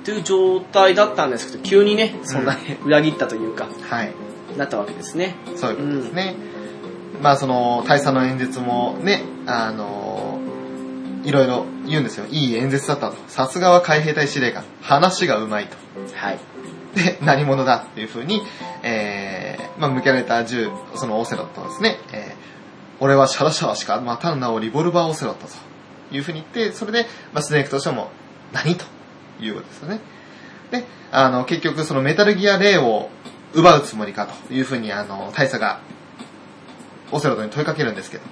[0.04, 4.12] という状態だったんですけど、急にね、そんなね、裏切ったというか、はい。
[4.57, 5.35] なったわけですね。
[5.57, 6.37] そういうことですね。
[7.22, 10.38] まあその、大佐の演説もね、あの、
[11.24, 12.27] いろいろ言うんですよ。
[12.31, 13.16] いい演説だったと。
[13.29, 14.64] さすがは海兵隊司令官。
[14.83, 15.77] 話がうまいと。
[16.14, 16.38] はい。
[16.94, 18.42] で、何者だっていうふうに、
[18.83, 22.55] えー、まあ向けられた銃、そのオセロットをですね、えー
[23.00, 28.11] 俺はシャラシャラしか待たんなおリボルバーオセロットというふうに言って、それで、まあ、スネークとしても、
[28.53, 28.85] 何と
[29.40, 30.00] いうことですよね。
[30.70, 33.11] で、あの、結局そのメタルギア霊を
[33.53, 35.81] 奪うつもりかというふうに、あの、大佐が、
[37.14, 38.24] オセロットに問いかけるんですけど、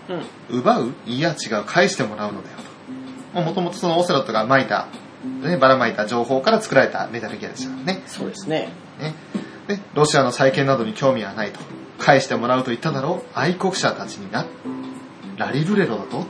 [0.51, 0.59] うん。
[0.59, 2.57] 奪ういや違う、返してもらうのだよ
[3.33, 3.41] と。
[3.41, 4.89] もともとそのオセロットが撒いた、
[5.49, 8.03] ね、ばらまいた情報から作られたメタルギアでしたからね。
[8.07, 8.73] そうですね。
[8.99, 9.15] ね。
[9.69, 11.61] で、ロシアの再建などに興味はないと。
[11.99, 14.47] 返してもらうと言っただろう愛国者たちにな。
[15.37, 16.27] ラリルレロだと、ね、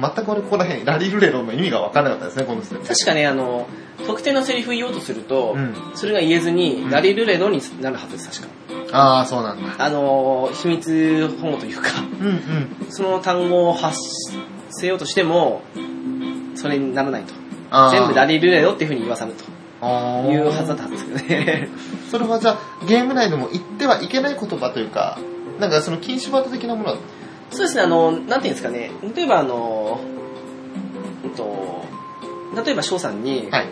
[0.00, 2.88] 全く俺ここら辺、ラリルレロの意味が分からなかったですね、この時点で。
[2.88, 3.66] 確かね、あの、
[4.06, 8.48] 特定のセリフ言おうとすると、うんそれが言えずに、うんラリルレロになるはずです、確か。
[8.92, 9.74] ああ、そうなんだ。
[9.78, 11.88] あの、秘密保護というか、
[12.20, 12.90] うんうん。
[12.90, 13.98] その単語を発
[14.70, 15.62] せようとしても、
[16.54, 17.34] それにならないと。
[17.70, 19.44] あー全部ラリルレロっていうふうに言わさると
[19.80, 21.68] あーいうはずだったんですけどね。
[22.10, 25.18] それはじゃあ、ゲーム内でも言ってはいけない言葉というか、
[25.60, 26.96] なんかその禁止ワード的なものは、
[27.50, 30.00] そうですね、あの、なんていうんですかね、例えばあの、
[31.24, 31.84] うんと、
[32.64, 33.66] 例えば翔さんに、はい。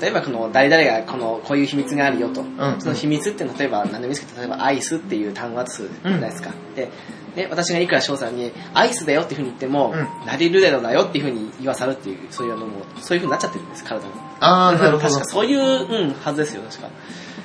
[0.00, 2.76] 例えばこの誰々がこのこういう秘密があるよと、ん。
[2.80, 6.90] その秘密って例えば何でもいいですけど例えばアイスっていう単語がつじゃないですか、で
[7.34, 10.26] で私がいくら翔さんにアイスだよっていうふうに言っても、うん。
[10.26, 14.08] ラリルレロだよっていうふうに言わさるっていうそういうのもそういうふうになっちゃってるんです体が
[14.40, 15.08] ああ、なるほど。
[15.08, 15.24] 確か。
[15.24, 16.88] そういう、うん、はずですよ確か。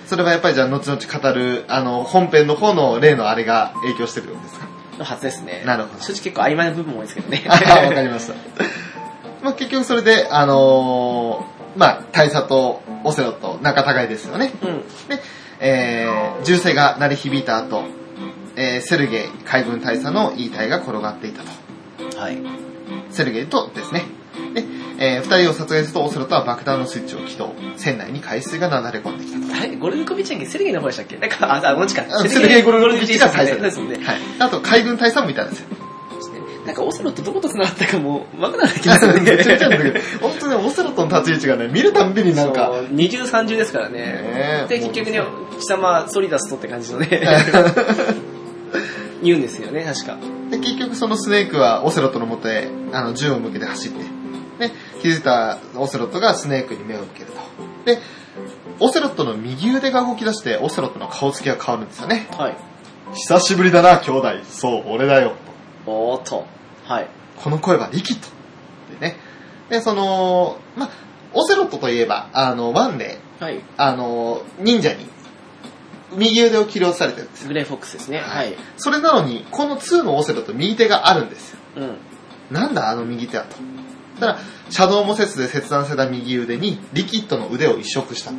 [0.08, 4.68] それはやっぱりじゃあ、後々語る、あの、本編の方の例のあれが影響してるんですか？
[4.98, 8.34] のはずですねなるほど正直結構曖昧な部分も多いですけどねあーわかりました。
[9.42, 14.52] まあ結局それで、あのーまあ、大佐とオセロと仲違いですよね。
[14.62, 15.22] うんで、
[15.60, 17.84] えー、銃声が鳴り響いた後、
[18.56, 22.20] えー、セルゲイ海軍大佐の言い体が転がっていたと。
[22.20, 22.38] はい
[23.12, 24.04] セルゲイとですね。
[24.54, 24.64] で、
[25.04, 27.56] えー、二人を殺害するとオセロとは爆弾のスイッチを起動。
[27.76, 29.64] 船内に海水が流れ込んできたと。
[29.64, 31.18] あれゴルフコビッチだっけセルゲイの方でしたっけ？
[31.18, 32.06] なんかああこっちか。
[32.08, 33.98] あセルゲイゴルゴルビッチが大佐ですもんね。
[33.98, 34.18] はい。
[34.38, 35.70] あと海軍大佐もいたんですよ。
[36.68, 42.68] なんかオセロってどこと繋がったかもう分からない気がするめちゃめちゃなんだけねど、本当にオセロとの立ち位置がね、見るたんびになんか。
[42.68, 43.98] そ、う二重三重ですからね。
[43.98, 45.24] ねで結局ね
[45.60, 47.10] 貴様ソリダスとって感じのね。
[49.24, 50.18] 言うんですよね確か。
[50.52, 54.04] で、結局そのスネークはオセロットの元へあの銃を向けて走って、
[54.62, 54.72] で、
[55.02, 57.34] 気づいたオセロットがスネークに目を向けると。
[57.86, 58.00] で、
[58.80, 62.28] オセロットの右腕が動き出して、オセロットの顔つきが変わるんですよね。
[62.38, 62.58] はい
[63.14, 64.30] 久しぶりだな、兄弟。
[64.46, 65.34] そう、俺だよ。
[65.86, 66.46] おーっと
[66.86, 67.08] はい
[67.44, 69.00] この声はリキッド。
[69.00, 69.18] でね。
[69.70, 70.90] で、その、ま、
[71.34, 75.10] オセロットといえば、あの、ワンで、はいあの、忍者に、
[76.16, 77.48] 右腕を切り落とされてるんですよ。
[77.50, 81.60] グレーフォックスですねはいそれなのに、この2のオセロット右手があるんですよ。
[81.78, 81.98] うん
[82.52, 83.56] なんだあの右手はと。
[84.22, 88.38] たら、シャドウモセスで切断された右腕に、リキッドの腕を移植したと。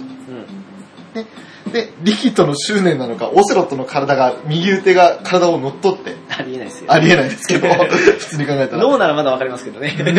[1.70, 8.82] で、リキッドの執念なのか、オセロットの体が、右腕が体を乗っ取って、ありえないですよありえないですけど、 普通に考えたら。
[8.82, 10.12] 脳ならまだわかりますけどねね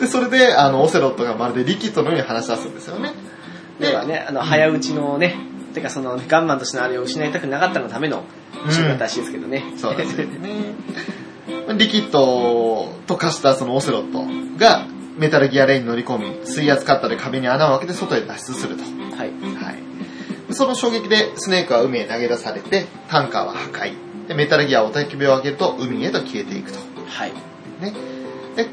[0.00, 3.12] で、それで、あの、オセロットがまるでリキッドのように話し出すんですよね。
[3.78, 5.36] ではねあの早打ちのね
[5.74, 8.24] てかそのガンマンとしてのあれを失いたくなかったがための
[8.70, 10.74] シーンだったらしいですけどね、そうですよね。
[11.76, 14.24] リキッドと化したそのオセロット
[14.58, 18.82] が、メタルギアレインに乗り込み、水圧カッターで壁に穴を開けて外へ脱出すると。
[18.82, 18.88] は
[19.24, 19.30] い
[19.64, 20.54] はい。
[20.54, 23.94] その衝撃でスネークは海へ投げ出されて、タンカーは破壊。
[24.28, 26.78] で、メタルギアはお焚き火を上げると海へと消えていくと。
[27.08, 27.32] はい
[27.80, 27.94] ね。
[28.56, 28.66] で、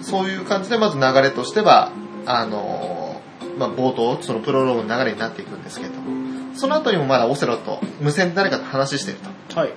[0.00, 1.92] そういう感じでまず流れとしては、
[2.26, 9.60] あのーまあ、冒頭、そのプロローグの流れになっていくんですけれども、その後にもまだオセロと無線で誰かと話していると。
[9.60, 9.70] はい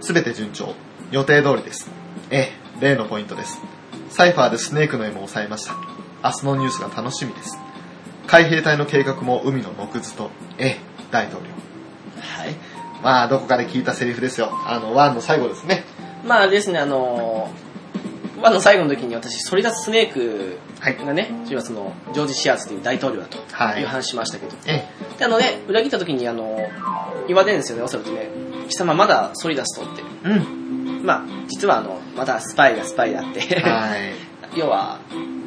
[0.00, 0.74] すべて順調。
[1.10, 1.88] 予定通りです。
[2.30, 3.60] ええ、例のポイントです。
[4.10, 5.74] サイファーでスネークの絵も抑えました。
[6.24, 7.58] 明日のニュースが楽しみです。
[8.26, 10.76] 海兵隊の計画も海の木図と、ええ、
[11.10, 11.50] 大統領。
[12.20, 12.54] はい
[13.02, 14.50] まあ、どこかで聞いたセリフですよ。
[14.66, 15.84] あの、ワンの最後ですね。
[16.26, 17.50] まあですねあの
[18.42, 20.96] ワンの最後の時に私ソリダススネークはい。
[20.96, 24.84] がね要はそのジョージ・シアーズという大統領だとはいいう話しましたけど、え
[25.18, 26.58] であのね裏切った時にあの
[27.28, 28.28] 言われるんですよねオセロってね
[28.68, 30.28] 貴様まだソリダスとってえ。
[30.30, 30.65] うん。
[31.06, 34.12] まあ実はあのまだスパイがスパイであってはい。
[34.58, 34.98] 要は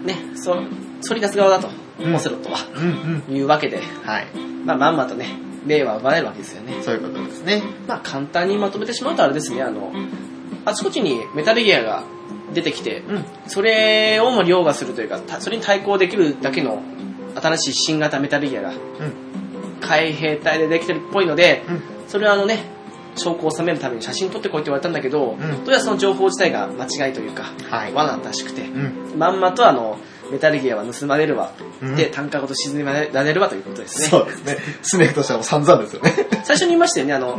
[0.05, 0.57] ねそ
[1.01, 3.35] ソリダス側だと、うんオセロットはうんうん。
[3.35, 4.27] いうわけで、はい。
[4.65, 7.61] まあ、まんまとね霊は奪われるわけですよねそういうことですね。
[7.87, 9.91] まあ簡単にまとめてしまうとあれですねあの
[10.63, 12.03] あちこちにメタルギアが
[12.53, 13.25] 出てきてうん。
[13.47, 16.81] それをも凌駕するというかたそれに対抗できるだけの
[17.35, 18.75] 新しい新型メタルギアがうん。
[19.81, 21.81] 海兵隊でできてるっぽいのでうん。
[22.07, 22.63] それはあのね
[23.15, 27.93] 証拠を収めるために写真撮ってこいって言われたんだけど、んどうやらその情報自体が間違いというか、はい。
[27.93, 29.17] 罠らしくて、うん。
[29.17, 29.97] まんまとあの
[30.31, 34.57] メタルギアは盗まれるわ、うんで単価ごと沈められるわということですねそうですね。
[34.81, 36.11] スネークとしてはもう散々ですよね。
[36.43, 37.37] 最初に言いましたよねあの、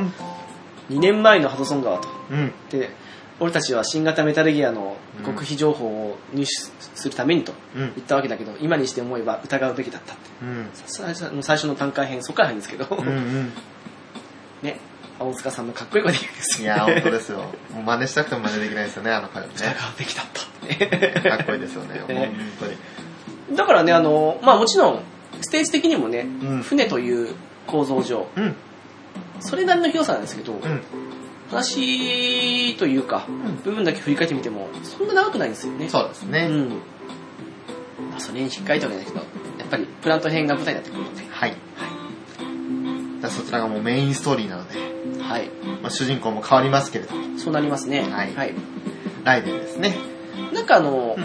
[0.91, 2.09] 2年前のハドソン川と。
[2.31, 2.53] うん。
[2.71, 2.91] で、
[3.39, 6.51] 俺たちは新型メタルギアの極秘情報を入手
[6.95, 7.81] するためにとうん。
[7.81, 10.23] 言ったわけだけど、今にして思えば疑うべきだったって。
[10.43, 11.43] うん。
[11.43, 13.53] 最初の単価編、そこから入るんですけど、うんうん。
[14.63, 14.79] ね、
[15.21, 16.95] 青塚さんのかっこいい声で言うんですよ、いや、ね。
[16.95, 17.39] 本当ですよ。
[17.75, 19.53] もう真似したくても真似できないですよね、あの彼ね。
[19.99, 21.37] べきだった。
[21.37, 23.57] かっこいいですよね、本ね当に。
[23.57, 25.03] だからね、あの、まあもちろん、
[25.43, 27.35] ステージ的にもね、うん船という
[27.67, 28.57] 構造上、うん。
[29.41, 30.83] それなりの広さなんですけど、うん。
[31.51, 35.87] 話というか、ん部分だけ振り返ってみても、そんな長くないんですよね。
[35.87, 36.47] うそうですね。
[36.47, 36.69] ん。
[36.69, 36.77] ま
[38.17, 39.23] あ、それに引っかえてわけだけど、や
[39.67, 41.51] っぱりプラント編が舞台になってくるので、はい。
[41.51, 41.61] だか
[43.23, 44.90] らそちらがもうメインストーリーなので、
[45.31, 45.49] はい。
[45.81, 48.01] まあ、主人公も変わりますけれども、そうなりますね。
[48.01, 48.55] はいはい。
[49.23, 49.95] ライデンですね。
[50.53, 51.17] なんかあの、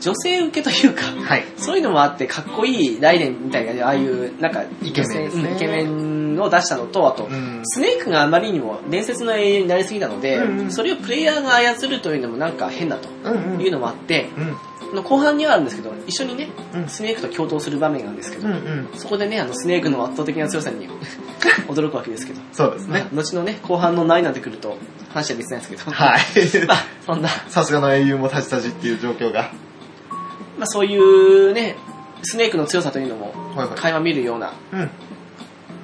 [0.00, 1.44] 女性受けというか、はい。
[1.56, 7.60] そういうのもあって、かっこいいライデンみたいな、ああいう、なんか、イケメンですねイケメンを出したのと、あと、うん。
[7.64, 13.60] スネークがあまりにも伝説の英雄になりすぎたので、うんうんそれをプレイヤーが操るというのもなんか変だとうんうん。
[13.62, 14.50] いうのもあって、うん。
[14.52, 14.54] あ
[14.94, 18.88] の後半にはあるんですけど、一緒にね、うんスネークと共闘する場面があるんですけど、うんうん。
[18.94, 20.88] そこでね、あのスネークの圧倒的な強さに
[21.68, 23.06] 驚くわけですけど、そうですね。
[23.12, 24.76] まあ後のね、後半の何になってくると
[25.10, 26.20] 話は別なんですけど、はい。
[26.66, 26.76] ま あ、
[27.06, 29.50] そんな、さすがの英雄も立ち立ちっていう状況が。
[30.58, 31.76] まあそういうね、
[32.22, 33.78] スネークの強さというのもはいはい。
[33.78, 34.80] 垣間見るような、うん。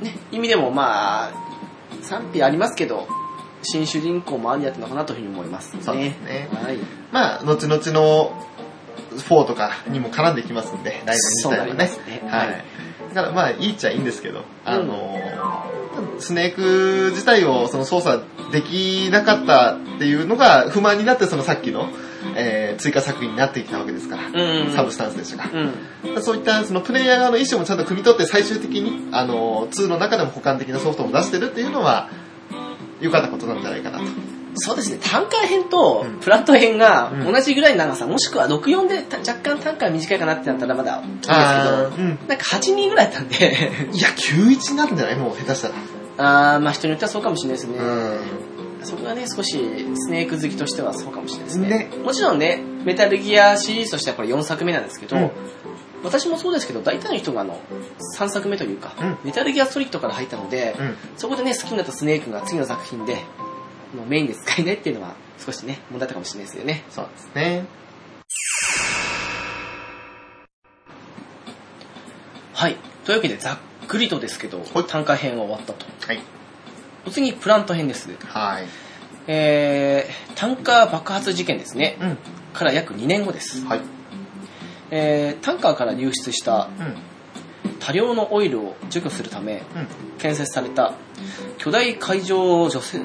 [0.02, 1.32] ね、意味でもまあ、
[2.02, 3.06] 賛否ありますけど、
[3.62, 5.82] 新主人公もありだったのかなというふうに思いますね。
[5.82, 6.78] そうですねはい。
[7.12, 8.32] まあ、後々の
[9.16, 11.74] 4とかにも絡んできますんで、ライデン自体はね。
[11.74, 12.22] ね。
[12.28, 12.64] はい。
[13.14, 21.88] だからまあ、いいっちゃいいんですけど、あのー、スネーク自体をその操作できなかったっていうのが不満になって、そのさっきの、
[22.36, 24.72] えー追加作品になってきたわけですから、うん。
[24.72, 25.50] サブスタンスでしたが。
[25.52, 26.22] うん。
[26.22, 32.08] そういったそのプレイヤー側の意思もちゃんと汲み取って最終的に、あのー、2の中でも補完的なソフトも出してるっていうのは、
[33.00, 34.04] 良かったことなんじゃないかなと。
[34.60, 42.18] そうですね、単価編とうんプラット編がうん同じぐらいの長さ、もしくは64でた若干単価が短いかなってなったらまだいいんですけど、うん。
[42.28, 43.36] なんか8人ぐらいだったんで、
[43.92, 45.16] いや、91なんじゃない？
[45.16, 45.74] もう下手したら。
[46.18, 47.78] あーまあ人によってはそうかもしれないですね。
[47.78, 48.20] うん。
[48.82, 49.58] そこがね、少し
[49.94, 51.68] スネーク好きとしてはそうかもしれないですね。
[51.68, 55.30] ねもちろんね、メタルギアシリーズとしてはこれ4作目なんですけど、うん
[56.02, 57.60] 私もそうですけど、大体の人があの、
[58.18, 60.96] 3作目というか、うんメタルギアソリッドから入ったので、うん。
[61.18, 63.18] そこでね、好きになったスネークが次の作品で、
[63.94, 66.84] もうメインで使えないっていうのは少しね、問題だったかもしれないですよね。
[66.90, 67.64] そうですね。
[72.54, 72.76] はい。
[73.04, 75.86] というわけで、ざっくりとですけどはい、単価編は終わったと。
[76.06, 76.20] はい。
[77.06, 78.10] お次、プラント編です。
[78.26, 78.66] はい。
[79.26, 81.96] えー、単価爆発事件ですね。
[82.00, 82.18] うん。
[82.52, 83.64] から約2年後です。
[83.64, 83.80] はい。
[84.90, 86.96] えー、タンカーから流出したうん。
[87.78, 90.18] 多量のオイルを除去するため、うん。
[90.18, 90.94] 建設された
[91.58, 93.04] 巨大海上除染、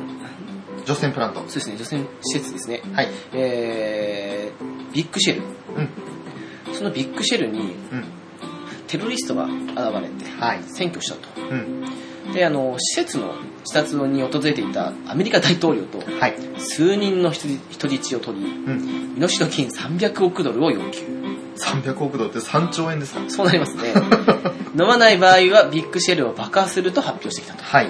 [0.85, 1.39] 除染プラント。
[1.41, 2.81] そうですね、除染施設ですね。
[2.93, 3.09] はい。
[3.33, 5.41] えー、ビッグシェル。
[5.41, 6.75] うん。
[6.75, 7.63] そのビッグシェルにう
[7.95, 8.05] ん。
[8.87, 10.59] テロリストが現れてはい。
[10.59, 11.41] 占拠したと。
[11.41, 11.85] うん。
[12.33, 13.33] で、あの、施設の
[13.65, 16.35] 視察に訪れていたアメリカ大統領とはい。
[16.57, 19.15] 数人の人人質を取り、うん。
[19.15, 21.01] 身代金300億ドルを要求。
[21.57, 23.21] 300億ドルって3兆円ですか？
[23.29, 23.93] そうなりますね。
[24.77, 27.63] 飲まない場合はビッグシェルを爆破すると発表してきたと。
[27.63, 27.87] はい。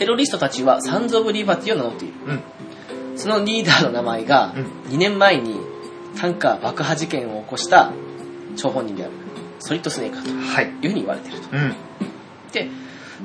[0.00, 2.14] テロリストたちはサンズ・オブ・リバティを名乗っている。
[2.26, 3.18] うん。
[3.18, 5.56] そのリーダーの名前がうん2年前に
[6.18, 7.92] タンカー爆破事件を起こした
[8.56, 9.12] 張本人である
[9.60, 10.70] ソリッド・スネークだというはい。
[10.80, 11.48] ふうに言われていると。
[11.52, 11.74] うん。
[12.52, 12.68] で、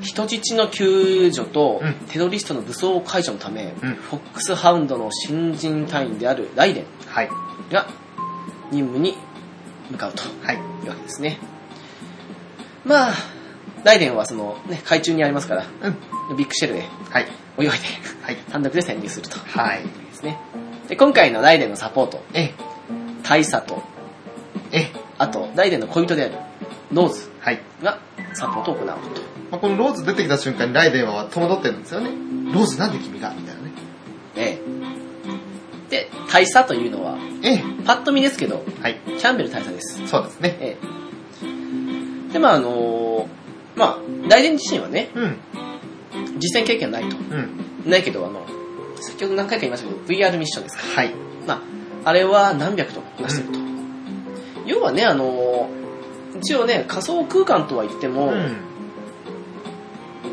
[0.02, 7.30] 人質の救助とうんテロリストの武装解除のため、うんフォックスハウンドの新人隊員であるライデンはい。
[7.72, 7.86] が
[8.70, 9.16] 任務に
[9.90, 10.56] 向かうとはい。
[10.56, 11.38] いうわけですね。
[12.84, 13.12] まあ、
[13.86, 15.64] ライデンはその、ね、海中にありますから、
[16.30, 16.36] うん。
[16.36, 17.26] ビッグシェルではい。
[17.56, 17.70] 泳いで
[18.20, 18.36] はい。
[18.50, 19.38] 単独で潜入すると。
[19.38, 19.82] はい。
[19.84, 20.40] ですね。
[20.88, 22.52] で、今回のライデンのサポート、え、
[23.22, 23.82] 大佐と、
[24.72, 26.34] え、あと、ライデンの恋人である、
[26.92, 27.60] ローズはい。
[27.80, 28.00] が
[28.34, 28.92] サポートを行うと。
[28.92, 28.98] ま
[29.52, 32.10] あ、このローズ出てきた瞬間にライデンは戸惑ってるんですよね。
[32.52, 33.32] ローズなんで君が？
[33.34, 33.70] みたいなね。
[34.34, 34.58] え
[35.88, 35.90] え。
[35.90, 38.98] で、大佐というのは、えパッと見ですけど、え、はい。
[39.06, 40.04] キャンベル大佐です。
[40.08, 40.56] そうですね。
[40.60, 40.76] え
[42.30, 42.32] え。
[42.32, 42.70] で、まああの
[43.76, 45.36] まあ、ライデン自身はね、うん。
[46.36, 47.16] 実戦経験はないと。
[47.16, 47.90] うん。
[47.90, 48.46] ないけど、あの、
[49.00, 50.82] 先ほど何回か言いましたけど、VR ミッションですか。
[50.82, 51.14] はい。
[51.46, 53.58] まあ、あれは何百と出してると。
[54.66, 55.68] 要はね、あの
[56.40, 58.56] 一応ね、仮想空間とは言っても、うん。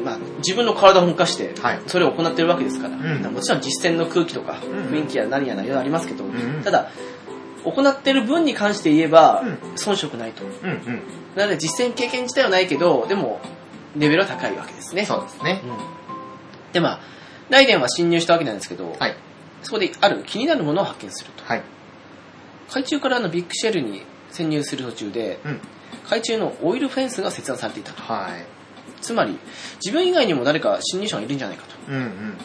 [0.04, 1.82] まあ、自分の体を動かして、はい。
[1.88, 6.90] それを行ってるわけですから、んもちろん実戦の空気とか、ん雰囲気や何やらいろいろありますけど、んただ、
[7.64, 10.46] 行ってる分に関して言えばうん、遜色ないと。
[10.46, 10.52] うん。
[10.52, 11.02] うん。
[11.36, 13.42] なので実戦経験自体はないけど、でも、
[13.96, 15.06] レベルは高いわけですね。
[15.06, 15.62] そうですね。
[15.64, 16.74] うん。
[16.74, 17.00] で、まあ、
[17.50, 19.16] ライデンは侵入したわけなんですけど、はい。
[19.62, 21.44] そこである気になるものを発見すると。
[21.44, 21.64] はい。
[22.70, 25.60] 海中からあのビッグシェルに潜入する途中で、うん。
[26.10, 28.02] 海中のオイルフェンスが切断されていたと。
[28.02, 28.46] はい。
[29.02, 29.38] つまり、
[29.84, 31.73] 自分以外にも誰か侵入者がいるんじゃないかと。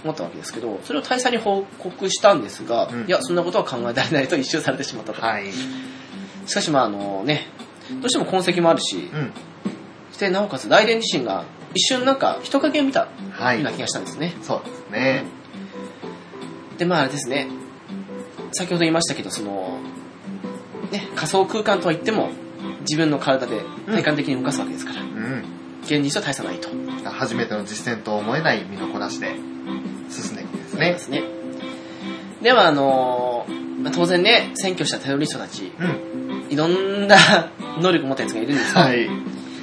[0.04, 5.20] 思ったわけですけど、それを大佐に報告したんですが、うんいや、そんなことは考えられないと一周されてしまったと。
[5.22, 5.46] はい。
[6.46, 7.46] しかしまああのね、
[8.00, 9.08] どうしても痕跡もあるし、
[10.12, 13.72] してなおかつ雷電自身が一瞬なんか人影を見たよはいうな。
[13.72, 14.34] 気がしたんですね。
[14.42, 15.24] そうですね。
[16.78, 17.48] でまああれですね、
[18.52, 19.78] 先ほど言いましたけど、その、
[20.90, 22.30] ね、仮想空間とは言っても、
[22.80, 25.44] 自分の体で体感的に動かすわけですから、うん。
[25.88, 26.68] 現実は大差ないと。
[27.10, 29.34] 初めての実践と思えない身のこなしで
[30.10, 30.98] 進んでいくんですねで。
[30.98, 31.22] すね。
[32.42, 33.46] では、あの
[33.82, 36.46] まあ当然ね、占拠したテロリストたち、うん。
[36.50, 37.16] いろんな
[37.80, 39.08] 能力を持ったやつがいるんですが、はい。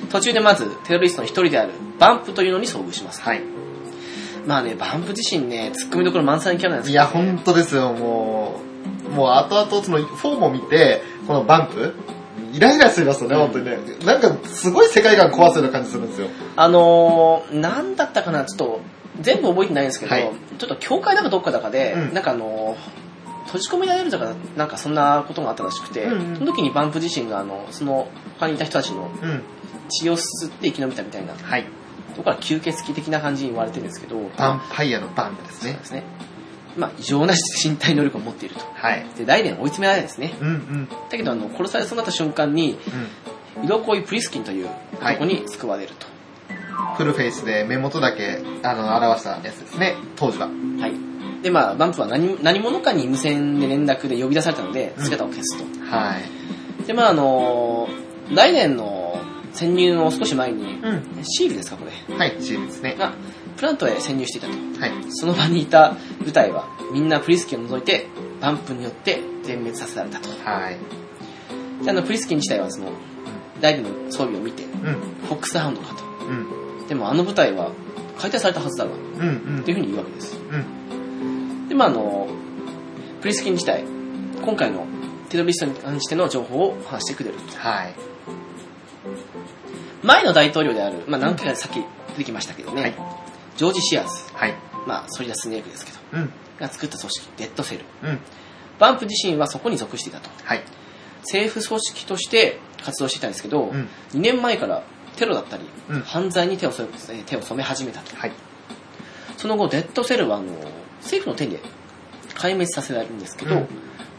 [0.09, 3.21] 途中でまずテロリストの一人であるバンプというのに遭遇します。
[3.21, 3.41] はい。
[4.47, 8.61] まあね、バンプ自身ね、突っ込みどころ満載のキャラなんですいや、本当ですよ、も
[9.07, 11.95] う、もう後々その4も見て、このバンプ、
[12.53, 13.77] イライラしますよね、本当にね。
[14.05, 16.27] なんか、すごい世界観壊すような感じするんですよ。
[16.55, 18.79] あのー、なんだったかな、ちょっと、
[19.21, 28.07] 全部覚えてないんですけど、はいちょっと教会だかどっかだかで、うんなんかあのー、閉じ込められるとか、なんかそんなことがあったらしくて、うんうんその時にバンプ自身が、あの、その、
[28.39, 29.43] 他にいた人たちのうん。
[29.89, 31.63] 血を吸って生き延びたみたいな、はい。
[32.15, 35.85] とこから吸血鬼的な感じに言われてるんですけど、バンパイアのバンですねそうで。
[35.85, 36.03] すね。
[36.77, 38.61] まあ、異常な身体能力を持っていると。
[38.73, 39.05] はい。
[39.17, 40.33] で、ライデン追い詰められるんですね。
[40.41, 40.87] うんうん。
[41.09, 42.77] だけど、あの、殺されそうになった瞬間に、
[43.57, 43.65] うん。
[43.65, 44.69] 色恋プリスキンという
[44.99, 46.07] 男に救われると。
[46.97, 50.47] フルフェイスで目元だけ、あの、表したやつですね、当時は。
[50.47, 51.41] はい。
[51.41, 55.63] で、まあ、バンプは何何者かに無線で連絡で呼び出されたので、うん姿を消すと。
[55.85, 56.17] は
[56.83, 56.87] い。
[56.87, 59.21] で、まあ、あのー、来年の
[59.53, 61.23] 潜入の少し前に、うん。
[61.23, 62.15] シールですか、これ。
[62.15, 62.95] はい、シールですね。
[62.97, 63.13] が、
[63.57, 64.53] プラントへ潜入していたと。
[64.53, 65.11] はい。
[65.11, 68.07] その場にいた部隊は、みんなプリスキンを除いて、
[68.41, 70.29] バンプによって全滅させられたと。
[70.43, 70.77] はい。
[71.83, 72.91] で、あの、プリスキン自体は、その、
[73.61, 74.71] ライデンの装備を見て、うん。
[75.27, 76.03] フォックスハウンドかと。
[76.25, 76.87] うん。
[76.87, 77.71] でも、あの部隊は、
[78.17, 79.57] 解体されたはずだが、うん。
[79.57, 79.63] うん。
[79.63, 80.37] というふうに言うわけです。
[80.37, 81.69] うん。
[81.69, 82.27] で、まあ、あの、
[83.21, 83.83] プリスキン自体、
[84.43, 84.85] 今回の
[85.29, 87.57] テロリストに関しての情報を話してくれると。
[87.57, 87.95] はい。
[90.03, 91.75] 前の大統領である、まあ、何回かさっき
[92.09, 93.24] 出てきましたけどね、はい
[93.57, 94.55] ジョージ・シアーズ、はい。
[94.85, 96.33] まあ、ソリダスネークですけど、うん。
[96.59, 97.85] が作った組織、デッドセル。
[98.03, 98.19] うん。
[98.79, 100.29] バンプ自身はそこに属していたと。
[100.43, 100.63] はい。
[101.21, 103.89] 政府組織として活動していたんですけど、うん。
[104.13, 104.83] 2年前から
[105.15, 108.15] テロだったり、うん犯罪に手を染め手を染め始めたと。
[108.15, 108.31] はい。
[109.37, 110.51] その後、デッドセルはあの
[111.01, 111.61] 政府の手で
[112.35, 113.67] 壊滅させられるんですけど、うん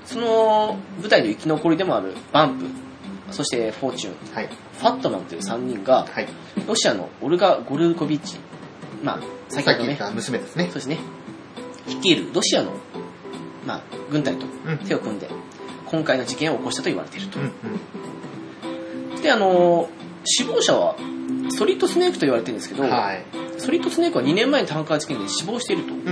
[0.06, 2.66] その部隊の生き残りでもあるバンプ、
[3.32, 4.48] そしてフォーチュン、はい。
[4.78, 6.28] ファットマンという3人が、はい。
[6.66, 8.36] ロシアのオルガ・ゴルーコビッチ、
[9.06, 10.74] まあ、先ほどね、娘ですねそう。
[10.74, 10.98] ですね、
[11.86, 12.72] 率いるロシアの、
[13.64, 14.78] まあ、軍隊とうん。
[14.78, 15.30] 手を組んで、
[15.86, 17.42] 今回の事件を起こしたと言われているとう。
[17.44, 19.22] ん。
[19.22, 19.88] で、あの、
[20.24, 20.96] 死亡者は、
[21.56, 22.90] ソリッドスネークと言われてるんですけど、うん。
[22.90, 23.24] はい。
[23.58, 25.94] ソリッドスネークは2年前のタンカー事件で死亡していると。
[25.94, 26.02] うんう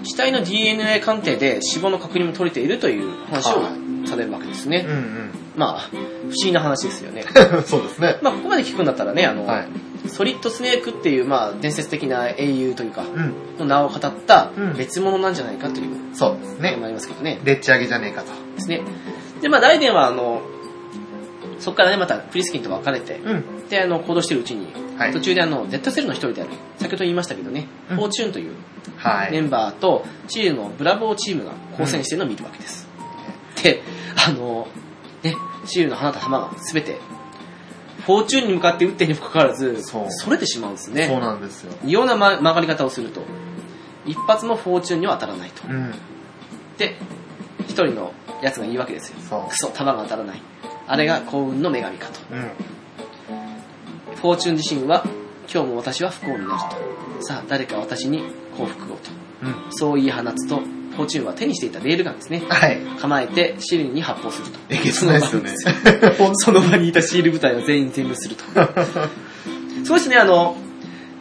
[0.00, 0.04] ん。
[0.04, 3.72] 死体の DNA 鑑定で死亡の確認も取れているという話をは
[4.06, 4.86] されるわけですうんね。
[4.88, 5.30] うん。
[5.56, 7.26] まあ、不思議な話ですよね。
[7.66, 8.16] そうですね。
[8.22, 9.68] まあ、ここまで聞くんだったらね、あの、はい。
[10.08, 13.34] ソリッドスネークっていう、まあ、伝説的な英雄というか、うん。
[13.58, 16.76] の名を語ったうん別物なんじゃないかというそうですね。
[16.76, 17.40] なりますけどね。
[17.44, 18.28] でっち上げじゃねえかと。
[18.56, 18.82] ですね。
[19.40, 20.42] で、まあ、ライデンは、あの、
[21.58, 23.68] そこからね、またプリスキンと別れて、うん。
[23.68, 24.66] で、あの、行動してるうちに、
[24.98, 28.52] はい途中であの、デッドセルの一人である、先ほど言いましたけどね、うんフォーチューンという
[28.96, 29.32] はい。
[29.32, 32.86] メンバーと、チームのブラボーチームが交戦してるのを見るわけです。
[33.62, 33.82] で、
[34.26, 34.68] あの、
[35.22, 35.34] ね、
[35.66, 36.98] チームの放った弾が全て、
[38.06, 41.08] フォーチューンに向かって撃ってにもかかわらず、それてしまうんですね。
[41.08, 41.72] そうなんですよ。
[41.84, 43.22] 異様な、ま、曲がり方をすると、
[44.04, 45.62] 一発もフォーチューンには当たらないと。
[45.66, 45.94] うん。
[46.76, 46.96] で、
[47.60, 49.46] 一人のやつが言うわけですよ。
[49.48, 50.42] クソ、弾が当たらない。
[50.86, 52.20] あれが幸運の女神かと。
[52.30, 52.50] うん。
[54.16, 55.04] フォーチュン自身は、
[55.52, 56.60] 今日も私は不幸になる
[57.20, 57.24] と。
[57.24, 58.22] さあ、誰か私に
[58.56, 59.10] 幸福をと。
[59.42, 59.54] うん。
[59.70, 60.60] そう言い放つと、
[60.94, 62.42] フォーチュンは手にしていたレールガンですね。
[62.48, 62.78] はい。
[63.00, 64.58] 構えて、シールに発砲すると。
[64.68, 65.54] えげつないですよね。
[66.34, 68.44] その場にいたシール部隊は全員全部すると。
[69.84, 70.56] そうしてね、あの、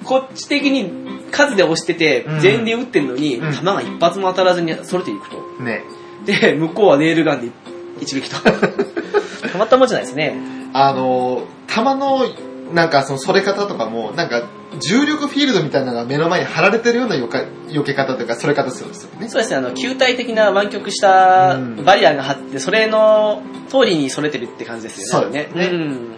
[0.03, 0.91] こっち的に
[1.31, 5.63] 数で押しててうん、全員で撃ってんのに、うん弾が一発も当たらずにそれていくと。
[5.63, 5.83] ね。
[6.25, 7.51] で、向こうはレールガンで
[7.99, 8.37] 一撃と。
[9.51, 10.35] たまったもんじゃないですね。
[10.73, 12.25] あの、弾の、
[12.71, 14.47] なんかその、それ方とかも、なんか、
[14.79, 19.29] 重力フィールドみたいなのが目の前に貼られてるような避か避け方というか、それ方するんですよね。
[19.29, 25.47] そうですね、あの、球体的な湾曲したうんバリアが張って、それの通りにそれてるって感じですよね。
[25.49, 26.15] そうですねん。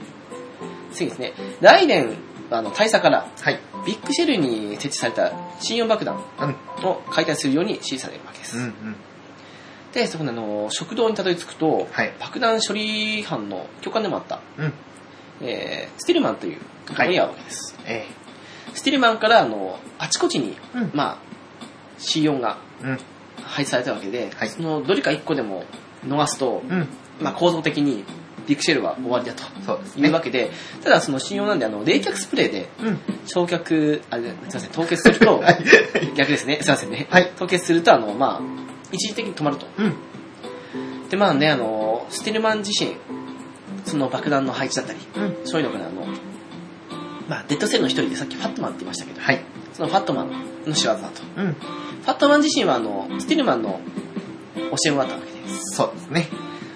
[0.93, 1.33] 次ですね。
[1.61, 2.17] ライデン
[2.51, 3.59] あの大佐からはい。
[3.85, 6.45] ビッグシェルに設置された信用爆弾う
[6.85, 6.89] ん。
[6.89, 8.57] を解体するように指示されるわけです。
[8.57, 8.95] うんうん。
[9.93, 14.73] で、そこであの、食堂にたどり着くと、はい爆弾処理班の教官でもあった、うん。
[15.41, 17.77] えースティルマンというところに会うわけです。
[17.85, 18.05] え
[18.73, 20.79] スティルマンからあの、あちこちに、え。
[20.79, 20.91] うん。
[20.93, 21.17] まあ、
[21.99, 22.99] C4 がうん。
[23.43, 25.65] 配置されたわけで、はいそのどれか1個でも
[26.05, 26.87] 逃すと、うん。
[27.21, 28.03] まあ、構造的に
[28.47, 30.07] ビッグシェルは終わりだとそうですね。
[30.07, 30.51] いうわけで、
[30.83, 32.99] ただその信用なんであの冷却スプレーでうん。
[33.25, 35.63] 焼却、あ、すいません、凍結すると、 はい。
[36.15, 37.07] 逆ですね、すいませんね。
[37.09, 37.31] はい。
[37.37, 38.41] 凍結すると、あの、まあ、
[38.91, 39.67] 一時的に止まると。
[39.77, 41.09] うん。
[41.09, 42.95] で、まあね、あの、スティルマン自身、
[43.95, 45.47] その爆弾の配置だったり、うん。
[45.47, 46.05] そういうのから、あの、
[47.29, 49.41] まあ、デッドセルの一人でさっきファットマンって言いましたけど、はい。
[49.71, 50.31] そのファットマン
[50.65, 51.21] の仕業だと。
[51.37, 51.53] うん。
[51.53, 53.79] ファットマン自身は、あの、スティルマンの
[54.55, 55.77] 教え子だったわけです。
[55.77, 56.27] そうですね。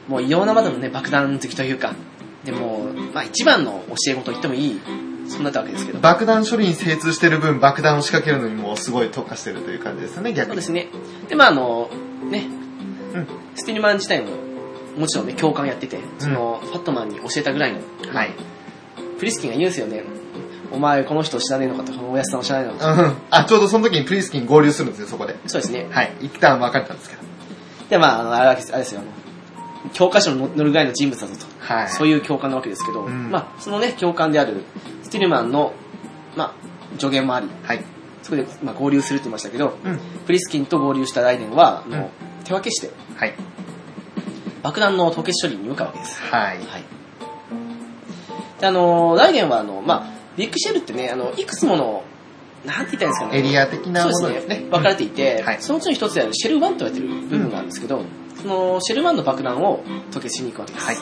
[0.08, 1.94] もう異様なまでのね、爆弾好きというか、
[2.46, 4.80] でも、まあ一番の教え子と言ってもいい、
[5.28, 6.00] そんなったわけですけど。
[6.00, 10.48] 爆弾処理に精通してる分、爆弾を仕掛けるのにもすごい特化してるという感じですね、逆に。
[10.48, 10.88] そうですね。
[11.28, 11.90] で、まああの、
[12.30, 12.48] ね、
[13.14, 13.28] うん。
[13.56, 14.30] スティルマン自体も、
[15.00, 17.80] もちろんね、教官やってて、その、ファットマンに教えたぐらいの、
[18.14, 18.32] はい。
[19.18, 20.04] プリスキンが言うんですよね。
[20.72, 23.18] お前、この人知らねえのかと、このおやすさんを知らねえのうかん。
[23.32, 25.34] あ、ちょうどその時にプリスキン合流するんですよ、そこで。
[25.34, 25.40] と。
[25.48, 25.88] そうですね。
[25.90, 26.12] はい。
[26.20, 27.22] 一旦別れたんですけど。
[27.90, 29.02] で、まあ、あの、あれですよ、
[29.94, 31.46] 教科書に載るぐらいの人物だぞと。
[31.74, 31.90] はい。
[31.90, 34.64] そういう教官なわけですけど、うんまあ、そのね、教官である、
[35.04, 35.74] スティルマンの、
[36.36, 37.84] まあ、助言もあり、はい。
[38.22, 40.00] そこで、まあ、合流するって言いましたけど、うん。
[40.26, 42.06] プリスキンと合流したライデンは、あのうん
[42.46, 43.34] 手分けして、はい。
[44.62, 46.22] 爆弾の凍結処理に向かうわけです。
[46.22, 46.58] はい。
[46.58, 46.84] はい。
[48.60, 52.04] で、あの、ライデンは、あの、まあ、ビッグシェルってね、あの、いくつもの、
[52.66, 53.40] なんて言ったらいいんですかね。
[53.40, 54.56] エリア的なもそうですね。
[54.56, 54.70] すね。
[54.70, 58.04] 分かれていて、はいそのうちの一つであるシェル1と言われてる部分があるんですけど、
[58.42, 60.86] そのシェル1の爆弾を凍結しに行くわけです。
[60.86, 60.98] はい。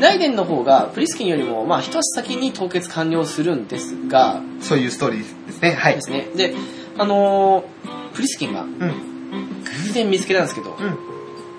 [0.00, 5.72] ライデンの方がプリスキンよりも、まあ、一足先に凍結完了するんですが、そういうストーリーですね。
[5.72, 6.02] はいで。
[6.02, 6.28] すね。
[6.36, 6.54] で、
[6.98, 8.78] あのープリスキンがうん。
[8.78, 10.98] 偶然見つけたんですけど、うん。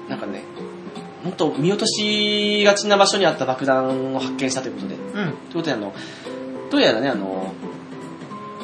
[0.09, 0.43] なんかね、
[1.30, 5.28] 本当見落としがちな場所にあった爆弾を発見したということで、とうん。
[5.28, 5.94] いうことで、あの、
[6.72, 7.54] どうやらね、あの、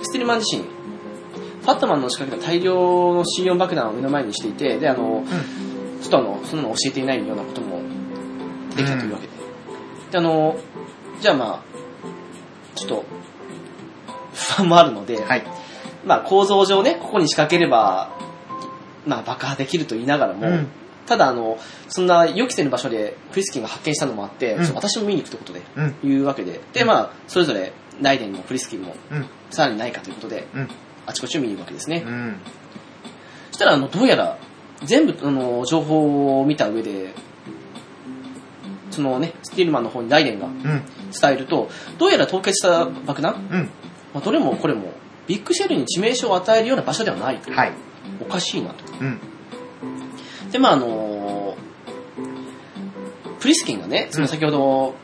[0.01, 5.24] スティルマン自身、ファットマンの仕掛けた大量の C4 爆弾を目の前にしていて、で、あの、
[6.01, 7.82] ちょっとあの、そんなの教えていないようなことも
[8.76, 9.34] できたというわけで。
[10.11, 10.57] で、あの、
[11.22, 13.05] じゃあまあ、ちょっと、
[14.34, 15.43] 不安もあるので、はい。
[16.05, 18.11] まあ構造上ね、ここに仕掛ければ、
[19.07, 20.68] まあ爆破できると言いながらも、うん。
[21.05, 25.61] ただあの、そんな予期せぬ場所でプリスキンが発見したのもあって、うん私も見に行くということで、
[26.03, 26.11] うん。
[26.11, 29.25] いうわけで、で、まあ、それぞれ、ライデンもプリスキンも、うん。
[29.51, 30.69] さらにないかということで、うん。
[31.05, 32.03] あちこちを見に行くわけですね。
[32.05, 32.37] うん。
[33.51, 34.37] そしたら、あの、どうやら、
[34.83, 37.13] 全部、あの、情報を見た上で、
[38.91, 40.61] そのね、スティールマンの方にライデンがうん。
[40.61, 43.69] 伝えると、どうやら凍結した爆弾、うん。
[44.13, 44.91] まあ、どれもこれも、
[45.27, 47.51] ビッグシェルに致命傷を与えるような場所ではないと。
[47.51, 47.71] はい。
[48.21, 48.75] おかしいなと。
[48.99, 49.19] うん。
[50.51, 51.57] で、まあ、あの
[53.39, 54.95] プリスキンがね、その先ほど、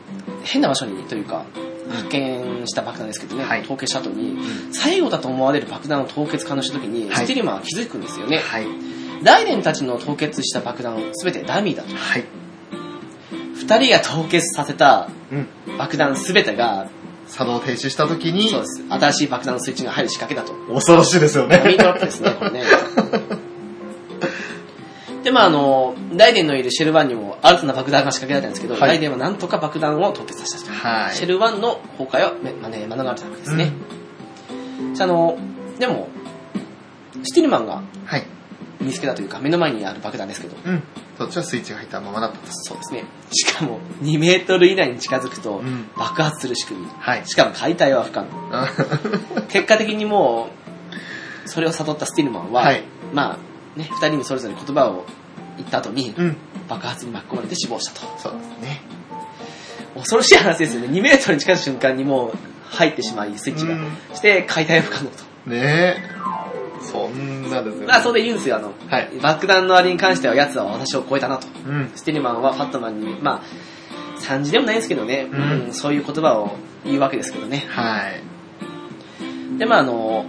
[0.42, 1.44] 変な場所にというか、
[1.90, 4.36] 発見した爆弾ですけどね、はい凍結した後に、
[4.72, 8.38] 最後だと思われる爆弾を凍結可能した時に、はいスティルマンは気づくんですよね。
[8.38, 8.66] はい。
[9.22, 11.94] ライデンたちの凍結した爆弾、すべてダミーだと。
[11.94, 12.24] はい。
[13.54, 15.78] 二人が凍結させたうん。
[15.78, 16.88] 爆弾すべてが、
[17.28, 18.84] 作動停止した時にそうで、す。
[18.90, 20.74] 新しい爆弾のスイッチが入る仕掛けだと。
[20.74, 21.58] 恐ろしいですよね。
[21.58, 22.64] ダミートラップですね、これね。
[25.22, 30.76] で、まああの、ライデンのいるシェル1にも新たな爆弾が仕掛けられたんですけど、はいライデンはなんとか爆弾を凍結させたと。
[30.76, 31.14] はい。
[31.14, 33.72] シェル1の崩壊はめ、まあね、免れたわけですね。
[34.94, 35.38] じゃああの、
[35.78, 36.08] でも、
[37.22, 38.26] スティルマンがはい。
[38.80, 40.82] 見つけたというか、目の前にある爆弾ですけど、うん。
[41.18, 42.46] そっちはスイッチが入ったままだったと。
[42.50, 43.04] そうですね。
[43.32, 46.88] しかも、2メートル以内に近づくとうん、爆発する仕組み。
[46.98, 47.22] はい。
[47.26, 48.28] しかも解体は不可能。
[49.48, 50.48] 結果的にも
[51.46, 55.04] う、それを悟ったスティルマンは、はいまあ、ね、二人にそれぞれ言葉を
[55.56, 56.36] 言った後に、うん。
[56.68, 58.18] 爆発に巻き込まれて死亡したと。
[58.18, 58.82] そうですね。
[59.94, 60.88] 恐ろしい話ですよね。
[60.88, 62.32] 2メートルに近づく瞬間にもう
[62.70, 63.74] 入ってしまい、スイッチが。
[63.74, 65.24] うんして、解体は不可能と。
[65.46, 66.22] ねえ。
[66.80, 67.86] そんなですよね。
[67.86, 68.56] まあ、それで言うんですよ。
[68.56, 69.10] あの、はい。
[69.20, 71.46] 爆弾のあれに関しては奴は私を超えたなと。
[71.66, 71.92] うん。
[71.94, 73.42] スティルマンはファットマンに、まあ、
[74.22, 77.66] 惨事でもないんですけどね、うんうんそういう言葉を言うわけですけどね。
[77.68, 79.58] はい。
[79.58, 80.24] で、まああの、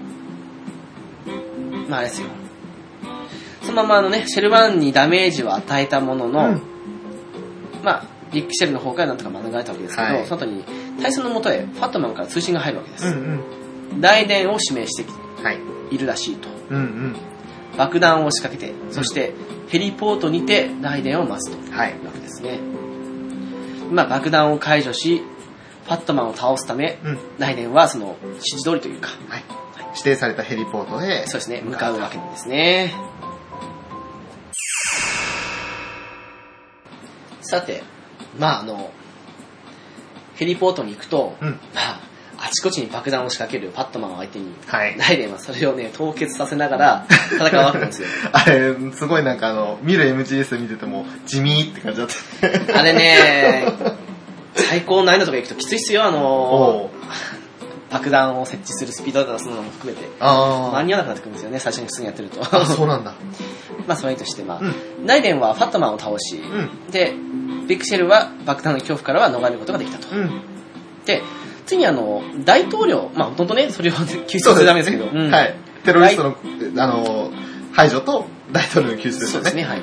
[1.87, 2.27] まああれですよ。
[3.63, 6.61] そのままあのね、シェルワンにダメージを与えたものの、うん
[7.83, 10.63] まあ、ビッグシェルの方からなんとか免れたわけですけど、はいその後に、
[11.01, 13.07] 対戦の元へファットマンから通信が入るわけです。
[13.07, 13.41] うん
[13.99, 15.43] 大電を指名してうん。
[15.43, 15.59] はい。
[15.91, 16.49] いるらしいと。
[16.69, 17.15] うん
[17.77, 19.33] 爆弾を仕掛けて、そして
[19.67, 21.61] ヘリポートにて大電を待つとい。
[21.61, 22.59] いうわけですね。
[23.91, 25.21] まあ、爆弾を解除し、
[25.85, 27.19] ファットマンを倒すため、うん。
[27.37, 29.43] ライデンはその指示通りというか、はい。
[29.91, 32.93] 指定されたヘリポートで、そうですね、向かうわけなんですね。
[37.43, 37.83] さて、
[38.39, 38.91] まああの、
[40.35, 41.49] ヘリポートに行くと、うん。
[41.73, 41.99] まあ、
[42.37, 44.97] あちこちに爆弾を仕掛けるファットマンを相手に、はい。
[44.97, 48.07] ライデンはそれをね、凍結させながら戦うわけなんですよ。
[48.33, 52.07] あれ、すごいなんかあの、見る MGS 見てても、地味って感じだっ
[52.69, 52.79] た。
[52.79, 53.65] あれね、
[54.55, 56.89] 最高難易度とか行くときついっすよ、あの
[57.93, 60.09] 爆弾を設置するスピードだのも含めて。
[60.19, 62.43] あ間に合わなくなってくるんですよね、最初に普通にやってると。
[62.65, 63.13] そうなんだ。
[63.87, 64.65] まあ、それとして、まあ、う
[65.03, 65.05] ん。
[65.05, 66.91] ライデンはファットマンを倒し、うん。
[66.91, 67.13] で、
[67.67, 70.07] ビッグシェルは爆弾の恐怖からは逃れることができたと。
[70.15, 70.41] うん。
[71.05, 71.21] で、
[71.67, 75.55] 次にあの、大統領、まあ、ほとんどね、それを救出するためですけど、うんはい。
[75.85, 76.35] テロリストの、
[76.77, 77.31] あの、
[77.73, 79.31] 排除と大統領の救出ですよね。
[79.33, 79.79] そうですね、はい。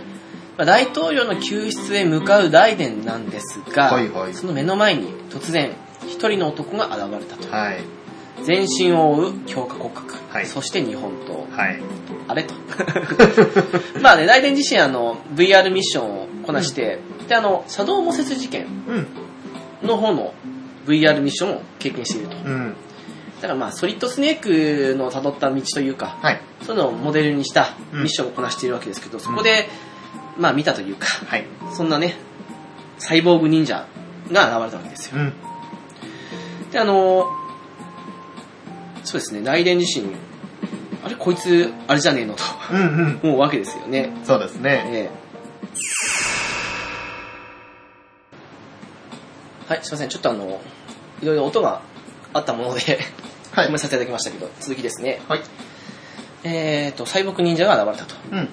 [0.59, 5.71] まあ、大統領の救出へ向かうライデンなんですが、はいはいその目の前に突然、
[6.07, 7.55] 一人の男が現れたと。
[7.55, 8.00] はい。
[8.45, 11.81] 全身を覆う強化骨格、はいそして日本刀、はい。
[12.29, 12.55] あれと。
[14.01, 18.67] まあね、ライデン自身あの、VR ミッションをこなして、で、あの、シャドウモセス事件
[19.83, 19.89] うん。
[19.89, 20.35] の方の
[20.87, 22.37] VR ミッションを経験していると。
[22.37, 22.75] うん。
[23.41, 26.41] だからまあ、ソリッドスネークの辿った道というか、はい。
[26.63, 29.69] そういうのをモデルにしたうんミッションをこなしているわけですけど、そこで、
[30.39, 31.45] まあ見たというか、はい。
[31.73, 32.17] そんなね、
[32.99, 33.87] サイボーグ忍者
[34.31, 35.17] が現れたわけですよ。
[35.17, 35.33] うん。
[36.71, 37.27] で、あの、
[39.11, 40.07] そうですね、ライデン自身、
[41.05, 43.21] あれ、こいつ、あれじゃねえのとうんうん。
[43.25, 44.13] 思うわけですよね。
[44.23, 44.85] そうですね。
[44.87, 45.21] ええ
[49.69, 50.09] はい、すいません。
[50.11, 50.61] ちょっとあの、
[51.23, 51.83] いろいろ音が
[52.33, 53.01] あったもので、
[53.51, 55.21] はいごめさせていただきましたけど、続きですね。
[55.27, 55.41] はい。
[56.45, 58.15] えーと、サイボーグ忍者が現れたと。
[58.31, 58.49] うん。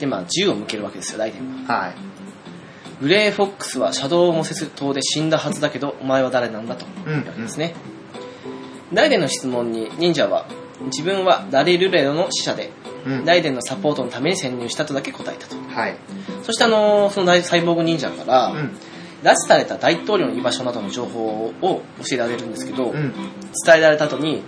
[0.00, 1.82] で、まあ、銃を向けるわけですよ、ライデンは。
[1.82, 1.94] はい。
[3.00, 6.84] グレーフォックスはシャドウモセス島で死んだはずだけど、お前は誰なんだと。
[7.06, 7.74] うんいうわけですね。
[8.92, 10.46] ライデンの質問に、忍者は、
[10.86, 12.72] 自分はらりるれろの使者で、
[13.06, 13.24] うん。
[13.24, 15.56] ライデンのサポートのために潜入したとだけ答えたと。
[15.56, 15.96] はい。
[16.42, 18.76] そしてあのその大サイボーグ忍者から、うん。
[19.22, 23.12] 拉致された大統領の居場所などの情報を教えられるんですけど、うん。
[23.64, 24.42] 伝えられた後に、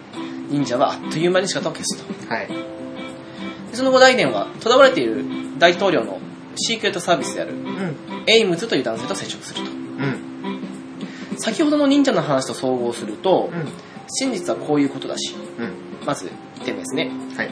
[0.48, 2.34] 忍者はあっという間に姿を消すと。
[2.34, 2.48] はい。
[2.48, 5.24] でその後、ライデンは、囚われている
[5.58, 6.18] 大統領の
[6.56, 7.96] シークレットサービスである、うん。
[8.26, 9.70] エイムズという男性と接触すると。
[9.70, 11.38] うん。
[11.38, 13.68] 先ほどの忍者の話と総合すると、うん。
[14.12, 16.06] 真実はこういうことだし、うん。
[16.06, 17.10] まず1点目ですね。
[17.36, 17.50] はい。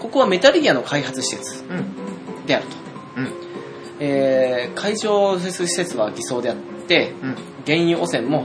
[0.00, 2.46] ここはメタルギアの開発施設うん。
[2.46, 2.76] であると。
[3.16, 3.32] うん。
[4.00, 7.36] えー、海上施設は偽装であって、うん。
[7.66, 8.44] 原油汚染も、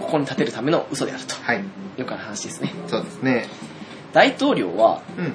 [0.00, 1.34] ここに建てるための嘘であると。
[1.42, 1.64] はい。
[1.96, 2.72] よくある話ですね。
[2.88, 3.46] そうですね。
[4.12, 5.32] 大統領は、うん。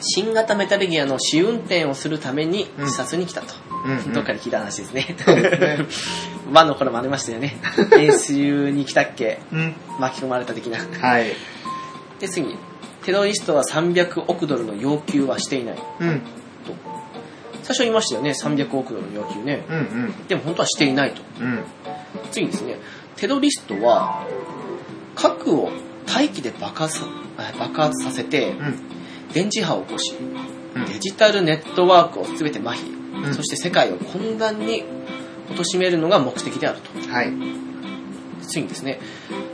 [0.00, 3.54] 新型メタルギアの試運転をするためにうん視察に来たと。
[3.86, 4.12] うん。
[4.12, 5.14] どっかで聞いた話ですね。
[5.24, 5.78] そうですね
[6.52, 7.56] ワンの頃もありましたよね。
[7.98, 9.74] 演習に来たっけうん。
[9.98, 10.78] 巻き込まれた的な。
[10.78, 11.32] はい。
[12.20, 12.56] で、次。
[13.04, 15.78] テロリストは300億ドルの要求はしていない。
[16.00, 16.20] うん。
[16.20, 16.72] と
[17.62, 18.30] 最初言いましたよね。
[18.30, 19.64] 300億ドルの要求ね。
[19.68, 19.76] うん。
[19.76, 20.26] うん。
[20.26, 21.22] でも本当はしていないと。
[21.40, 21.64] うん。
[22.30, 22.78] 次にですね。
[23.16, 24.26] テロリストは、
[25.14, 25.70] 核を
[26.06, 28.94] 大気で爆発さあ爆発させて、うん。
[29.32, 32.92] 電磁波を起こし、うんデジタルネットワークを全て麻痺、
[33.24, 34.84] うんそして世界を混乱に
[35.50, 37.12] 貶めるのが目的であると。
[37.12, 37.32] はい。
[38.42, 39.00] 次にですね、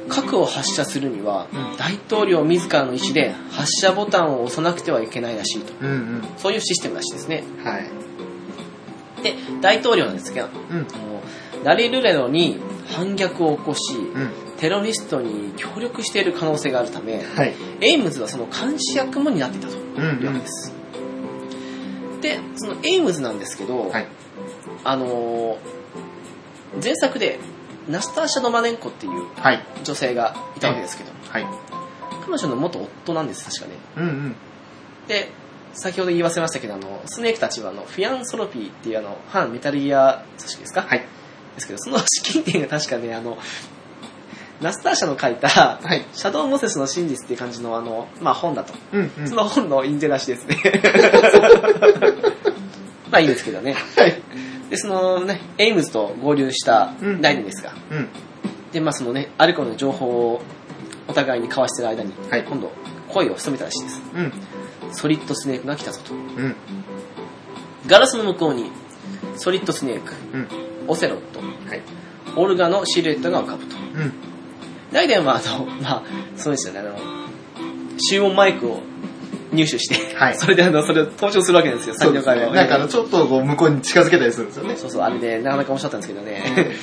[0.08, 5.72] 核を発射するには、うん大統領自らの意思で発射ボタンを押さなくてはいけないらしいと。
[5.80, 5.90] うん。
[5.90, 6.24] うん。
[6.36, 7.44] そういうシステムらしいですね。
[7.64, 7.84] はい。
[9.22, 10.86] で、大統領なんですが、うん。
[11.64, 14.30] ラリルレロに反逆を起こし、うん。
[14.58, 17.54] テロリストに協力している可能性があるため、はい。
[17.80, 20.18] エイムズはその監視役も担っていたとうん。
[20.18, 20.46] うんいうわけで。
[20.48, 20.72] す。
[22.20, 24.06] で、そのエイムズなんですけど、はい。
[24.84, 25.79] あのー
[26.82, 27.38] 前作で、
[27.88, 29.60] ナスターシャ・ドマネンコっていうはい。
[29.84, 31.46] 女性がいたわけですけど、はい。
[32.24, 33.72] 彼女の元夫なんです、確かね。
[33.96, 34.04] うん。
[34.04, 34.36] うん。
[35.08, 35.30] で、
[35.72, 40.82] 先ほど言い忘れましたけど、あの、スネークたちは、あの、フィランソロピーっていうあの、反メタルギア組織ですか？
[40.82, 40.98] はい。
[41.54, 43.38] ですけど、その資金源が確かね、あの、
[44.60, 46.04] ナスターシャの書いた、はい。
[46.12, 48.74] シャドウモセスの真実っていう感じのあの、まあ本だと。
[48.92, 49.10] うん。
[49.18, 49.28] うん。
[49.28, 50.58] その本の印税なしですね。
[53.10, 53.74] まあいいんですけどね。
[53.96, 54.22] はい。
[54.70, 58.08] で、そのね、エイムズと合流したうんライデンですが、うん。
[58.72, 60.42] で、まあそのね、アルコの情報を
[61.08, 62.70] お互いに交わしてる間に、はい今度、
[63.08, 64.00] 声を潜めたらしいです。
[64.14, 64.32] うん。
[64.92, 66.14] ソリッドスネークが来たぞと。
[66.14, 66.54] うん。
[67.86, 68.70] ガラスの向こうに、
[69.36, 70.48] ソリッドスネーク、うん。
[70.86, 71.82] オセロット、はい。
[72.36, 73.76] オルガのシルエットが浮かぶと。
[73.76, 74.12] うん。
[74.92, 76.02] ライデンは、あの、まあ、
[76.36, 76.96] そうですよね、あの、
[77.98, 78.82] 集音マイクを
[79.52, 82.34] 入手して、はいそれであの、それを登場するわけですよ、そうですね。
[82.34, 82.54] 作業会を。
[82.54, 84.76] なんかあの、ちょっとこう、向こうに近づけたりするんですよね。
[84.76, 86.76] そうそう、あれで、なかなか面白かったんですけどね。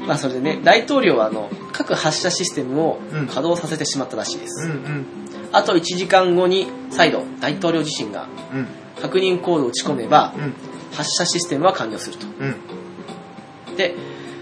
[0.06, 4.66] まあそれでね、大統領はあの、各発射システムをうん稼働させてしまったらしいです。
[4.66, 5.06] うんうん。
[5.52, 8.66] あと1時間後に再度大統領自身がうん。
[9.02, 10.54] 確認コードを打ち込めばうん。
[10.96, 12.26] 発射システムは完了すると。
[12.26, 13.76] うん。
[13.76, 13.94] で、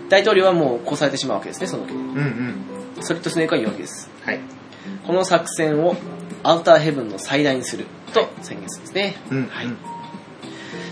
[0.08, 1.98] 大統領はもう殺されてしまうわけですね、その時に。
[1.98, 2.18] うん
[2.96, 3.02] うん。
[3.02, 4.08] ソリッドスネークは言うわけです。
[4.24, 4.40] はい。
[5.06, 5.96] この作戦を
[6.48, 9.16] アウターヘブンの再来にすると宣言するんですね。
[9.30, 9.46] うん。
[9.48, 9.66] はい。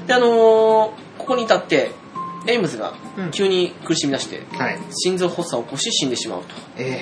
[0.07, 1.91] で、あのーここに至って、
[2.47, 4.79] エイムズがうん急に苦しみ出して、はい。
[4.93, 6.55] 心臓発作を起こし死んでしまうと。
[6.77, 7.01] え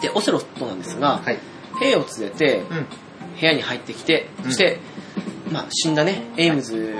[0.00, 1.38] で、オセロットなんですがえ、はい。
[1.80, 2.86] 兵を連れてうん。
[3.40, 4.78] 部屋に入ってきて、うんそして、
[5.52, 6.94] まあ、死んだね、エイムズ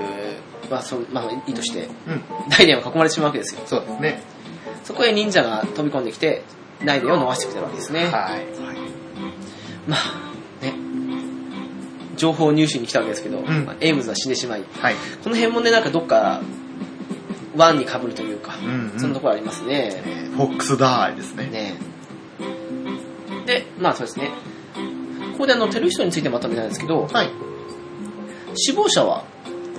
[0.69, 2.23] はそ、まあ、いいとして、うん。
[2.49, 3.61] ライデンを囲まれてしまうわけですよ。
[3.65, 4.21] そうですね。
[4.83, 6.43] そこへ忍者が飛び込んできて、
[6.85, 8.05] ライデンを逃してくれるわけですね。
[8.05, 8.45] はい。
[9.89, 10.73] まあ、ね、
[12.15, 14.95] 情報入手に来たわけですけど、んまあエイムズは死んでしまい、はい。
[15.23, 16.41] この辺もね、なんかどっか、
[17.57, 20.03] one に被るというか、うんうんそんなところありますね。
[20.05, 21.47] えーフォックスダーイですね。
[21.47, 21.75] ね
[23.45, 24.29] で、まあそうですね。
[25.33, 27.29] ここであの、テロリストについてまとめたんですけど、はい。
[28.55, 29.25] 死亡者は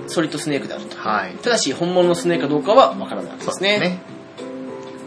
[0.07, 0.97] ソリッドスネークであると。
[0.97, 1.33] はい。
[1.35, 3.79] ただし、本物のスネークかどうかはわからないわけですね。
[3.79, 4.01] ね。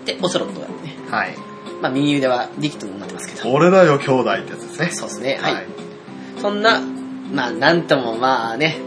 [0.07, 0.75] で、オセロットがね、
[1.11, 1.54] はい。
[1.85, 4.89] まあ右腕はリキッドになってますけど、俺だよ、兄弟ってやつですね。
[4.91, 5.39] そうですね。
[5.39, 5.55] はい。
[5.55, 5.67] はい。
[6.41, 8.79] そんな、まあなんともまあね、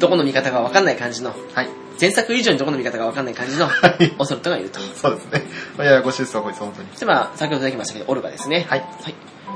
[0.00, 1.68] どこの味方かわかんない感じの、はい。
[2.00, 4.80] 前作以上にどこの味方かわかんない感じのはいオセロットがいると。
[4.80, 5.42] そうですね。
[5.76, 6.88] まあややこしいですわ、こいつ、本当に。
[6.90, 8.66] そしてまあ、先ほど出てきましたけど、オルガですね。
[8.68, 8.80] はい。
[8.80, 9.14] はい。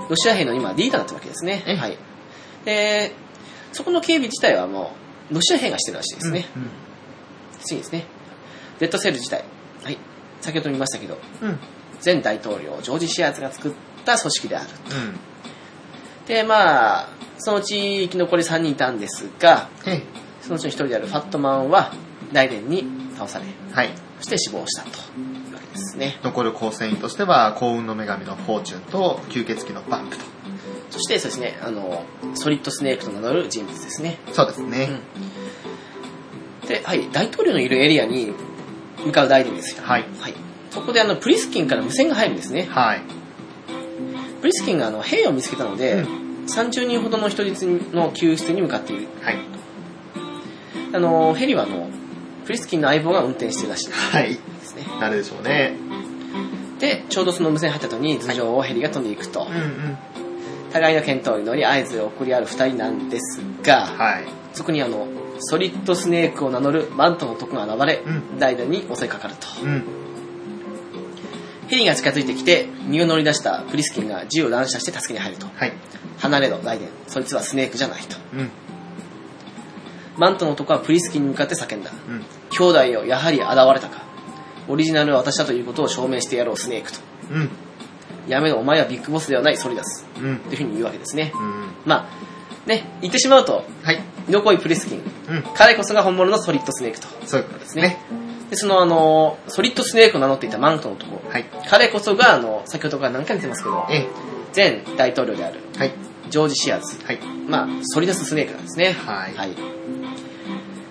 [0.08, 1.64] ロシア兵の今、リーダーになってるわけですね。
[1.66, 1.98] えはい。
[2.64, 3.12] で、
[3.72, 4.92] そこの警備自体はも
[5.28, 6.46] う、ロシア兵がしてるらしいですね。
[6.54, 6.70] うん。
[7.62, 8.06] 次ですね。
[8.78, 9.42] レッドセル自体。
[9.82, 9.98] はい。
[10.40, 11.58] 先ほども言いましたけど、うん。
[12.04, 12.14] うん。
[12.14, 13.72] 前大統領、ジョージ・シアーズが作っ
[14.04, 14.68] た組織である。
[14.68, 16.26] うん。
[16.26, 20.02] で、まあ、そのうち生き残り3人いたんですが、え
[20.40, 21.92] そのうちの1人であるファットマンは、
[22.32, 23.90] 大連に倒され、えはい。
[24.18, 24.92] そして死亡したとい
[25.50, 26.18] うわけですね。
[26.22, 30.24] 残る構成員としては、幸運の女神のフォーチュンと、吸血鬼のバンプと。
[30.90, 34.18] そしてそうですね、あの、ソリッドスネークと名乗る人物ですね。
[34.32, 34.88] そうですね。
[35.16, 35.44] うん
[36.66, 38.32] で、はい、大統領のいるエリアに
[39.04, 39.82] 向かう大臣ですよ。
[39.84, 40.04] はい。
[40.18, 40.34] はい。
[40.74, 42.66] そこであの、プリスキンから無線が入るんですね。
[42.68, 43.02] はい。
[44.40, 46.06] プリスキンがあの、兵を見つけたので、う
[46.46, 49.06] 30人ほどの人質の救出に向かっている。
[49.22, 49.38] はい。
[50.92, 51.88] あの、ヘリはあの、
[52.44, 54.34] プリスキンの相棒が運転してるらしいはい。
[54.34, 54.84] ですね。
[55.00, 55.76] 誰でしょうね。
[56.80, 59.46] で、ちょうどその無線入った後に頭上をヘリが飛んでいくと。
[59.48, 59.98] うんうん。
[60.72, 64.24] 互いの見当に乗り合図を送り合う二人なんですが、はい。
[64.52, 65.06] そこにあの、
[65.38, 69.46] ソリッドスネークを名乗るマントの男が現れ、うんダイダに襲いかかると。
[69.62, 70.03] うん。
[71.68, 75.46] ヘリが近づいてきて、身を乗り出したプリスキンが銃を乱射して助けに入ると。
[75.46, 75.72] はい。
[76.18, 76.88] 離れろ、ダイデン。
[77.08, 78.16] そいつはスネークじゃないと。
[78.34, 78.50] うん。
[80.16, 81.90] マントの男はプリスキンに向かって叫んだ。
[81.90, 82.24] うん。
[82.50, 84.02] 兄弟よ、やはり現れたか。
[84.68, 87.00] オリジナルは私だということを証明してやろう、スネークと。
[87.30, 87.50] うん。
[88.28, 90.06] やめろ、お前はビッグボスではない、ソリダス。
[90.16, 90.38] うん。
[90.38, 91.32] というふうに言うわけですね。
[91.34, 91.68] うん。
[91.84, 94.00] まあ、ね、言ってしまうと、はい。
[94.30, 95.02] どこいプリスキン。
[95.28, 95.44] うん。
[95.54, 97.08] 彼こそが本物のソリッドスネークと。
[97.26, 98.23] そういうことですねね。。
[98.54, 101.28] で、そのあの、ソリッドスネークを名乗っていたマントの男。
[101.28, 101.44] はい。
[101.68, 104.06] 彼こそが、あの、先ほどから何回も言ってますけど、え
[104.54, 105.78] 前大統領である、え。
[105.80, 105.92] はい。
[106.30, 107.04] ジョージ・シアーズ。
[107.04, 107.18] はい。
[107.48, 108.96] まあ、ソリダス・スネークなんですね。
[109.04, 109.50] はいはい。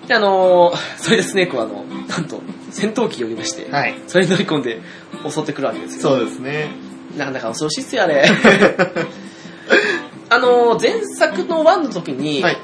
[0.07, 2.41] で、あのーソリダス・スネークは、あの、なんと、
[2.72, 3.95] 戦闘機を呼びまして、はい。
[4.07, 4.82] それに乗り込んで
[5.30, 6.09] 襲ってくるわけですよ。
[6.09, 6.68] そうですね。
[7.18, 8.26] なかなか恐ろしいっすよ、あれ。
[10.30, 12.57] あのー前作の1の時に、はい。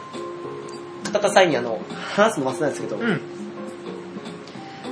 [1.13, 1.79] 語った際に、あの、
[2.15, 3.21] 話すの忘れないんですけど、うん。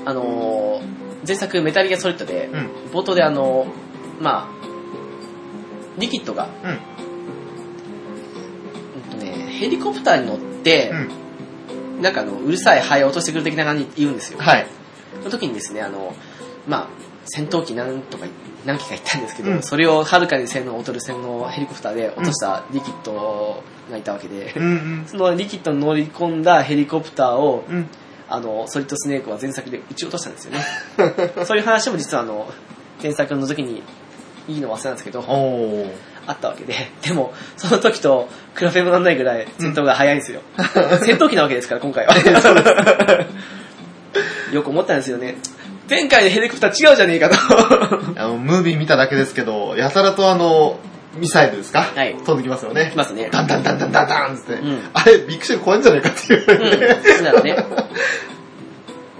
[0.07, 2.69] あのー前作メタルギアソリッドで、うん。
[2.93, 4.49] 冒頭であのーまあ、
[5.97, 6.69] リキッドが、うん。
[9.11, 10.91] うんとね、ヘリコプターに乗って、
[11.91, 12.01] うん。
[12.01, 14.39] なんかあの、うるさい灰を落としてくる的な感じで言うんですよ。
[14.39, 14.67] はい。
[15.19, 16.15] その時にですね、あの、
[16.65, 16.87] まあ、
[17.25, 18.25] 戦闘機何とか、
[18.65, 25.03] 何機か行ったんですけど、うんそれをはるかに性能を劣る戦のヘリコプターで落としたリキッドがいたわけで、うんうん。
[25.07, 27.89] そのリキッドに乗り込んだヘリコプターを、うん。
[28.29, 30.65] あの、ソリッドスネークは前作で撃ち落としたんですよね。
[31.45, 32.51] そういう話も実はあの、
[33.01, 33.83] 前作の時に
[34.47, 35.23] いいの忘れたんですけど。
[36.29, 40.41] あったわけで、でも、その時と比べもなんないぐらい戦闘が早いんですよ。
[41.01, 42.13] 戦闘機なわけですから、今回は。
[44.51, 45.37] よく思ったんですよね。
[45.89, 47.35] 前回のヘリコプター違うじゃねえかと。
[48.21, 50.79] あの、ムービー見ただけですけど、やたらとあの、
[51.17, 51.81] ミサイルですか？
[51.81, 52.89] はい飛んできますよね。
[52.91, 53.29] きますね。
[53.31, 57.55] ダンダンダンダンダンダンって、うんあれ、ビッグシェル怖いんじゃないかっていう、うん、そうなのね。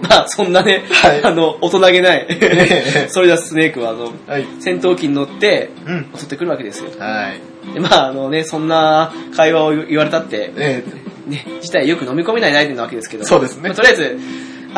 [0.00, 4.46] まあ、そんなね、はいあの、大人げない、えソリダススネークは、あの、はい。
[4.60, 6.06] 戦闘機に乗って、うん。
[6.14, 6.90] 襲ってくるわけですよ。
[7.00, 7.74] はい。
[7.74, 10.84] で、まあ、あのね、そんな会話を言われたって、え
[11.26, 14.18] ね、自体よく飲み込めないライデンなわけですけど、そうですねまあとりあえず、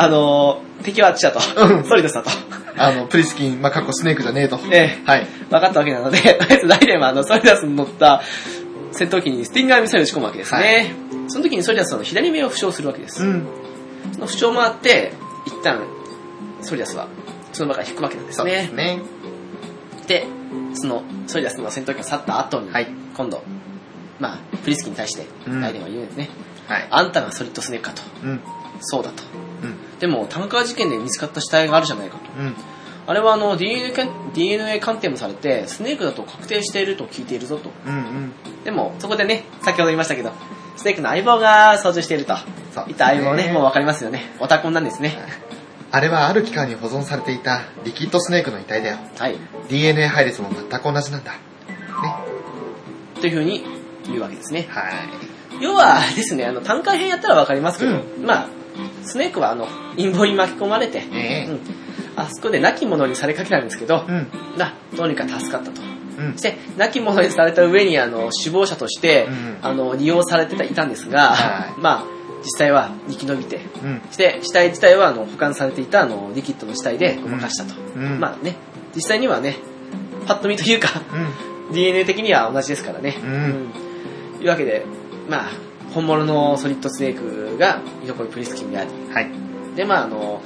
[0.01, 1.83] あの、敵はあっちだとうん。
[1.85, 2.29] ソリダスだと。
[2.77, 4.59] あの、プリスキン、まあ、過去スネークじゃねえと。
[4.71, 5.27] ええはい。
[5.49, 8.21] 分かったわけなので、 とりあえずライデンはあのソリダスに乗った
[8.91, 10.93] 戦闘機にスティンガーミサイルを撃ち込むわけですね。
[11.27, 13.23] その時にソリダスはあの左目を負傷するわけです。
[13.23, 13.47] うん。
[14.13, 15.13] その負傷もあって、
[15.45, 15.81] 一旦
[16.61, 17.07] ソリダスは
[17.53, 18.95] その場から引くわけなんですそうですね。
[18.97, 19.01] ね。
[20.07, 20.25] で、
[20.73, 23.43] そのソリダスの戦闘機が去った後に、はい今度、
[24.19, 26.29] まあ、プリスキに対してうんライデンは言うんですね。
[26.67, 26.87] はい。
[26.89, 28.01] あんたがソリッドスネークかと。
[28.23, 28.39] うん。
[28.79, 29.23] そうだと。
[30.01, 30.11] うん。
[30.11, 32.23] でも、タンカー事件で見つかった死体があるじゃないかと。
[32.37, 32.55] うん。
[33.07, 37.71] あれはあの DNA 鑑 DNA 鑑定もされて、スネークだと確定していると聞いているぞと。
[37.85, 37.93] うん。
[37.93, 38.33] うん。
[38.63, 40.31] でも、そこでね、先ほど言いましたけど、
[40.77, 42.35] スネークの相棒が操縦していると。
[42.73, 44.31] そういった相棒ね、もうわかりますよね。
[44.39, 45.17] オタコンなんですね。
[45.91, 48.97] あれはある期間に保存されていたリキッドスネークの遺体だよ。
[49.17, 49.35] はい。
[49.67, 51.33] DNA 配列も全く同じなんだ。
[51.33, 51.37] ね。
[53.19, 53.65] というふうに
[54.05, 54.67] 言うわけですね。
[54.69, 54.93] はい。
[55.61, 58.47] 要はですね、あの、単価編やったらわかりますけど、まあ、
[59.03, 61.59] スネークはあの、陰謀に巻き込まれて、ええうん、
[62.15, 64.27] あそこで亡き者にされかけたんですけど、うん。
[64.57, 65.81] な、どうにか助かったと。
[66.19, 66.39] うんそ。
[66.39, 72.03] して、亡き者にされた上に、あの、死亡者として、うんあの、利用されてたいたんですが、はいまあ、
[72.43, 74.01] 実際は生き延びて、うん。
[74.07, 77.73] そして、死体自体は、あの、保管されていた、あの、リキッドの死体でごまかしたと。
[77.95, 78.55] うんまあね、
[78.95, 79.57] 実際にはね、
[80.27, 80.89] パッと見というか、
[81.69, 81.73] うん。
[81.73, 83.17] DNA 的には同じですからね。
[83.23, 83.91] うんうん
[84.41, 84.85] いうわけで、
[85.29, 85.51] まあ、
[85.93, 89.29] 本物のソリッドスネークが、居所プリスキンであり、はい。
[89.75, 90.41] で、まあ、あの、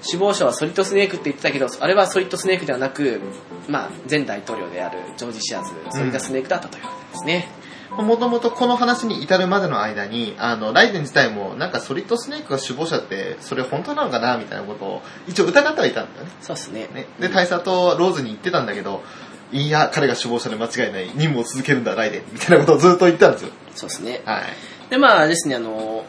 [0.00, 3.20] 死亡者はソリッドスネークって言ってたけど、あれはソリッドスネークではなく、
[3.68, 7.48] まあ、前大統領であるジョージ・シアーズ、ソリッドスネークだったというわけですね。
[7.90, 16.32] もともとこの話に至るまでの間に、あの、ライデン自体も、なんかソリッドスネークが首謀者って、それ本当なのかなみたいなことを、一応疑ってはいたんだよね。
[16.40, 16.88] そうですね。
[16.94, 19.02] ねで、大佐とローズに言ってたんだけど、
[19.50, 21.06] いや、彼が首謀者で間違いない。
[21.06, 22.22] 任務を続けるんだ、ライデン。
[22.30, 23.50] みたいなことをずっと言ってたんですよ。
[23.74, 24.20] そうですね。
[24.26, 24.42] はい。
[24.90, 26.04] で、まあですね、あの、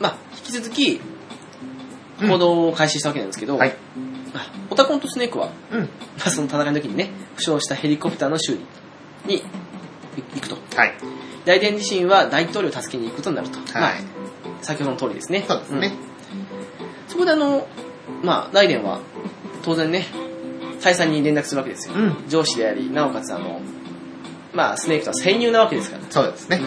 [0.00, 1.00] まあ、引き続き、
[2.20, 3.74] うん行動を開始したわけなんですけど、はい。
[4.32, 5.80] まあオタコンとスネークは、うん。
[5.80, 5.88] ま
[6.26, 8.56] あ、その戦いの時にね、負傷したヘリコプターの修
[9.26, 9.42] 理に
[10.32, 10.56] 行くと。
[10.76, 10.94] はい。
[11.44, 13.58] ライデン自身は大統領を助けに行くことになると。
[13.58, 13.94] まあはい。
[14.62, 15.44] 先ほどの通りですね。
[15.46, 15.88] そうですね。
[15.88, 16.14] うん
[17.08, 17.68] そこであの、
[18.22, 19.00] まあ、ライデンは、
[19.62, 20.06] 当然ね、
[20.82, 21.94] 大佐に連絡するわけですよ。
[21.94, 22.28] うん。
[22.28, 23.60] 上司であり、なおかつあの、
[24.52, 26.02] まあ、スネークとは戦友なわけですから。
[26.10, 26.60] そうですね。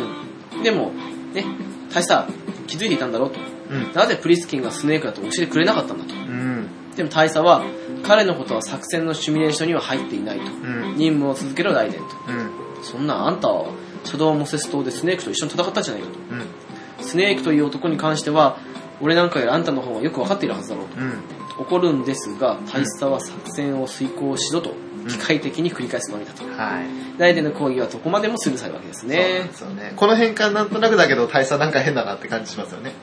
[0.55, 0.63] うん。
[0.63, 0.91] でも、
[1.33, 1.45] ね、
[1.89, 2.31] 大佐、
[2.67, 3.27] 気づいていたんだろ？
[3.27, 3.39] うと。
[3.69, 3.93] うん。
[3.93, 6.13] なぜプリスキンがスネークだと教えてくれなかったんだと？
[6.13, 6.67] うん。
[6.95, 7.63] でも大佐は、
[8.03, 10.45] 彼のことは作戦のシミュレーションには入っていないと。
[10.45, 10.95] うん。
[10.97, 12.05] 任務を続けろ、ライデンと。
[12.29, 12.83] うん。
[12.83, 13.71] そんな、あんたは、
[14.03, 16.17] 初動モセス島でスネークと一緒に戦ったじゃないかと。
[16.17, 17.05] うん。
[17.05, 18.57] スネークという男に関しては、
[18.99, 20.99] 俺なんかよりあんたの方がよくわかっているはずだろうと。
[20.99, 21.21] うん。
[21.59, 24.73] 怒るんですが、大佐は作戦を遂行しろと、
[25.07, 26.43] 機械的に繰り返すのみだと。
[26.43, 27.41] はい。
[27.41, 29.53] の講義はどこまでもスルーされるわけですそうで。
[29.53, 29.93] すよね。
[29.95, 32.93] この辺からなんとなくだけど、大佐なんか変だなって感じしますよね。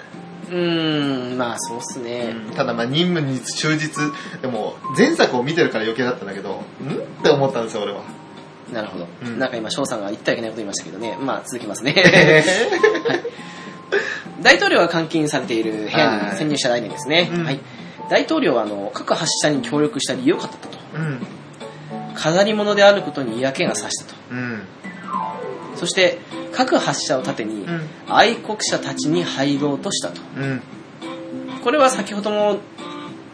[0.50, 2.34] うーん、まあそうっすね。
[2.56, 6.94] ただまあ任務に忠実、でも前作を見てるから余計だったんだけど、ん？
[7.20, 8.02] って思ったんですよ、俺は。
[8.72, 9.06] なるほど。
[9.22, 11.16] うんなんか今、翔さんが言ってはいけないこと言いましたけどね。
[11.20, 11.94] まあ続きますね。
[11.96, 12.44] え
[14.42, 17.30] 大統領が監禁されている部屋はいに潜入したライデンですね。
[17.32, 17.60] うんはい。
[18.10, 20.78] 大統領はあの各発射に協力した理由を語ったと。
[20.94, 21.26] うん。
[22.14, 24.14] 飾り物であることに嫌気がさしたと。
[24.30, 24.62] うん。
[25.76, 26.18] そして、
[26.52, 27.88] 各発射を盾にうん。
[28.08, 30.20] 愛国者たちに入ろうとしたと。
[30.36, 30.62] うん。
[31.62, 32.58] これは先ほども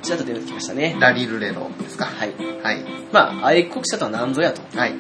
[0.03, 0.97] ちらっと出てきましたね。
[0.99, 2.07] ラリルレロですか？
[2.07, 2.33] はい。
[2.62, 2.85] はい。
[3.12, 4.62] まあ、愛国者とは何ぞやと。
[4.78, 4.95] はい。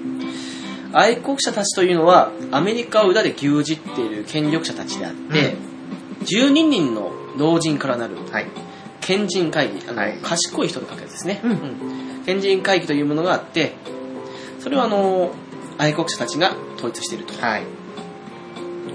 [0.92, 5.54] 愛国者たちというのは、アメリカを裏で牛耳っている権力者たちであって、
[6.24, 8.46] 12人の老人からなるはい。
[9.00, 11.40] 賢人会議、あのはい賢い人と書くやつですね。
[11.44, 11.54] うんん
[12.26, 13.74] 賢人会議というものがあって、
[14.60, 15.32] それはあの、
[15.78, 17.34] 愛国者たちが統一していると。
[17.34, 17.62] はい。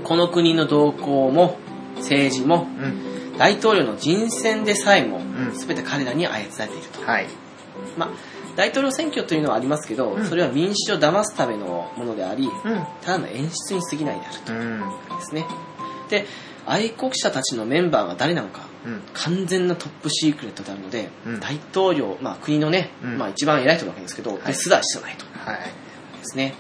[0.03, 1.57] この国の動向も、
[1.97, 3.37] 政治も、うん。
[3.37, 7.01] 大統領の人選でさえも、んすべて彼らに操られていると。
[7.05, 7.27] はい。
[7.97, 8.09] まあ、
[8.55, 12.51] 大統領選挙というのはありますけど、うんそれは民主を騙すためのものであり、うん。
[13.01, 14.79] ただの演出に過ぎないであるうん。
[15.09, 15.45] とですね。
[16.09, 16.25] で、
[16.65, 18.74] 愛国者たちのメンバーが誰なのか、うん。
[19.13, 25.25] 完全なトップシークレットであるので、うん大統領、まあ国のね、うんまあ一番偉い人なわけですけど、いですら知らないと。
[25.39, 25.59] はい。
[25.59, 25.63] で
[26.23, 26.55] すね。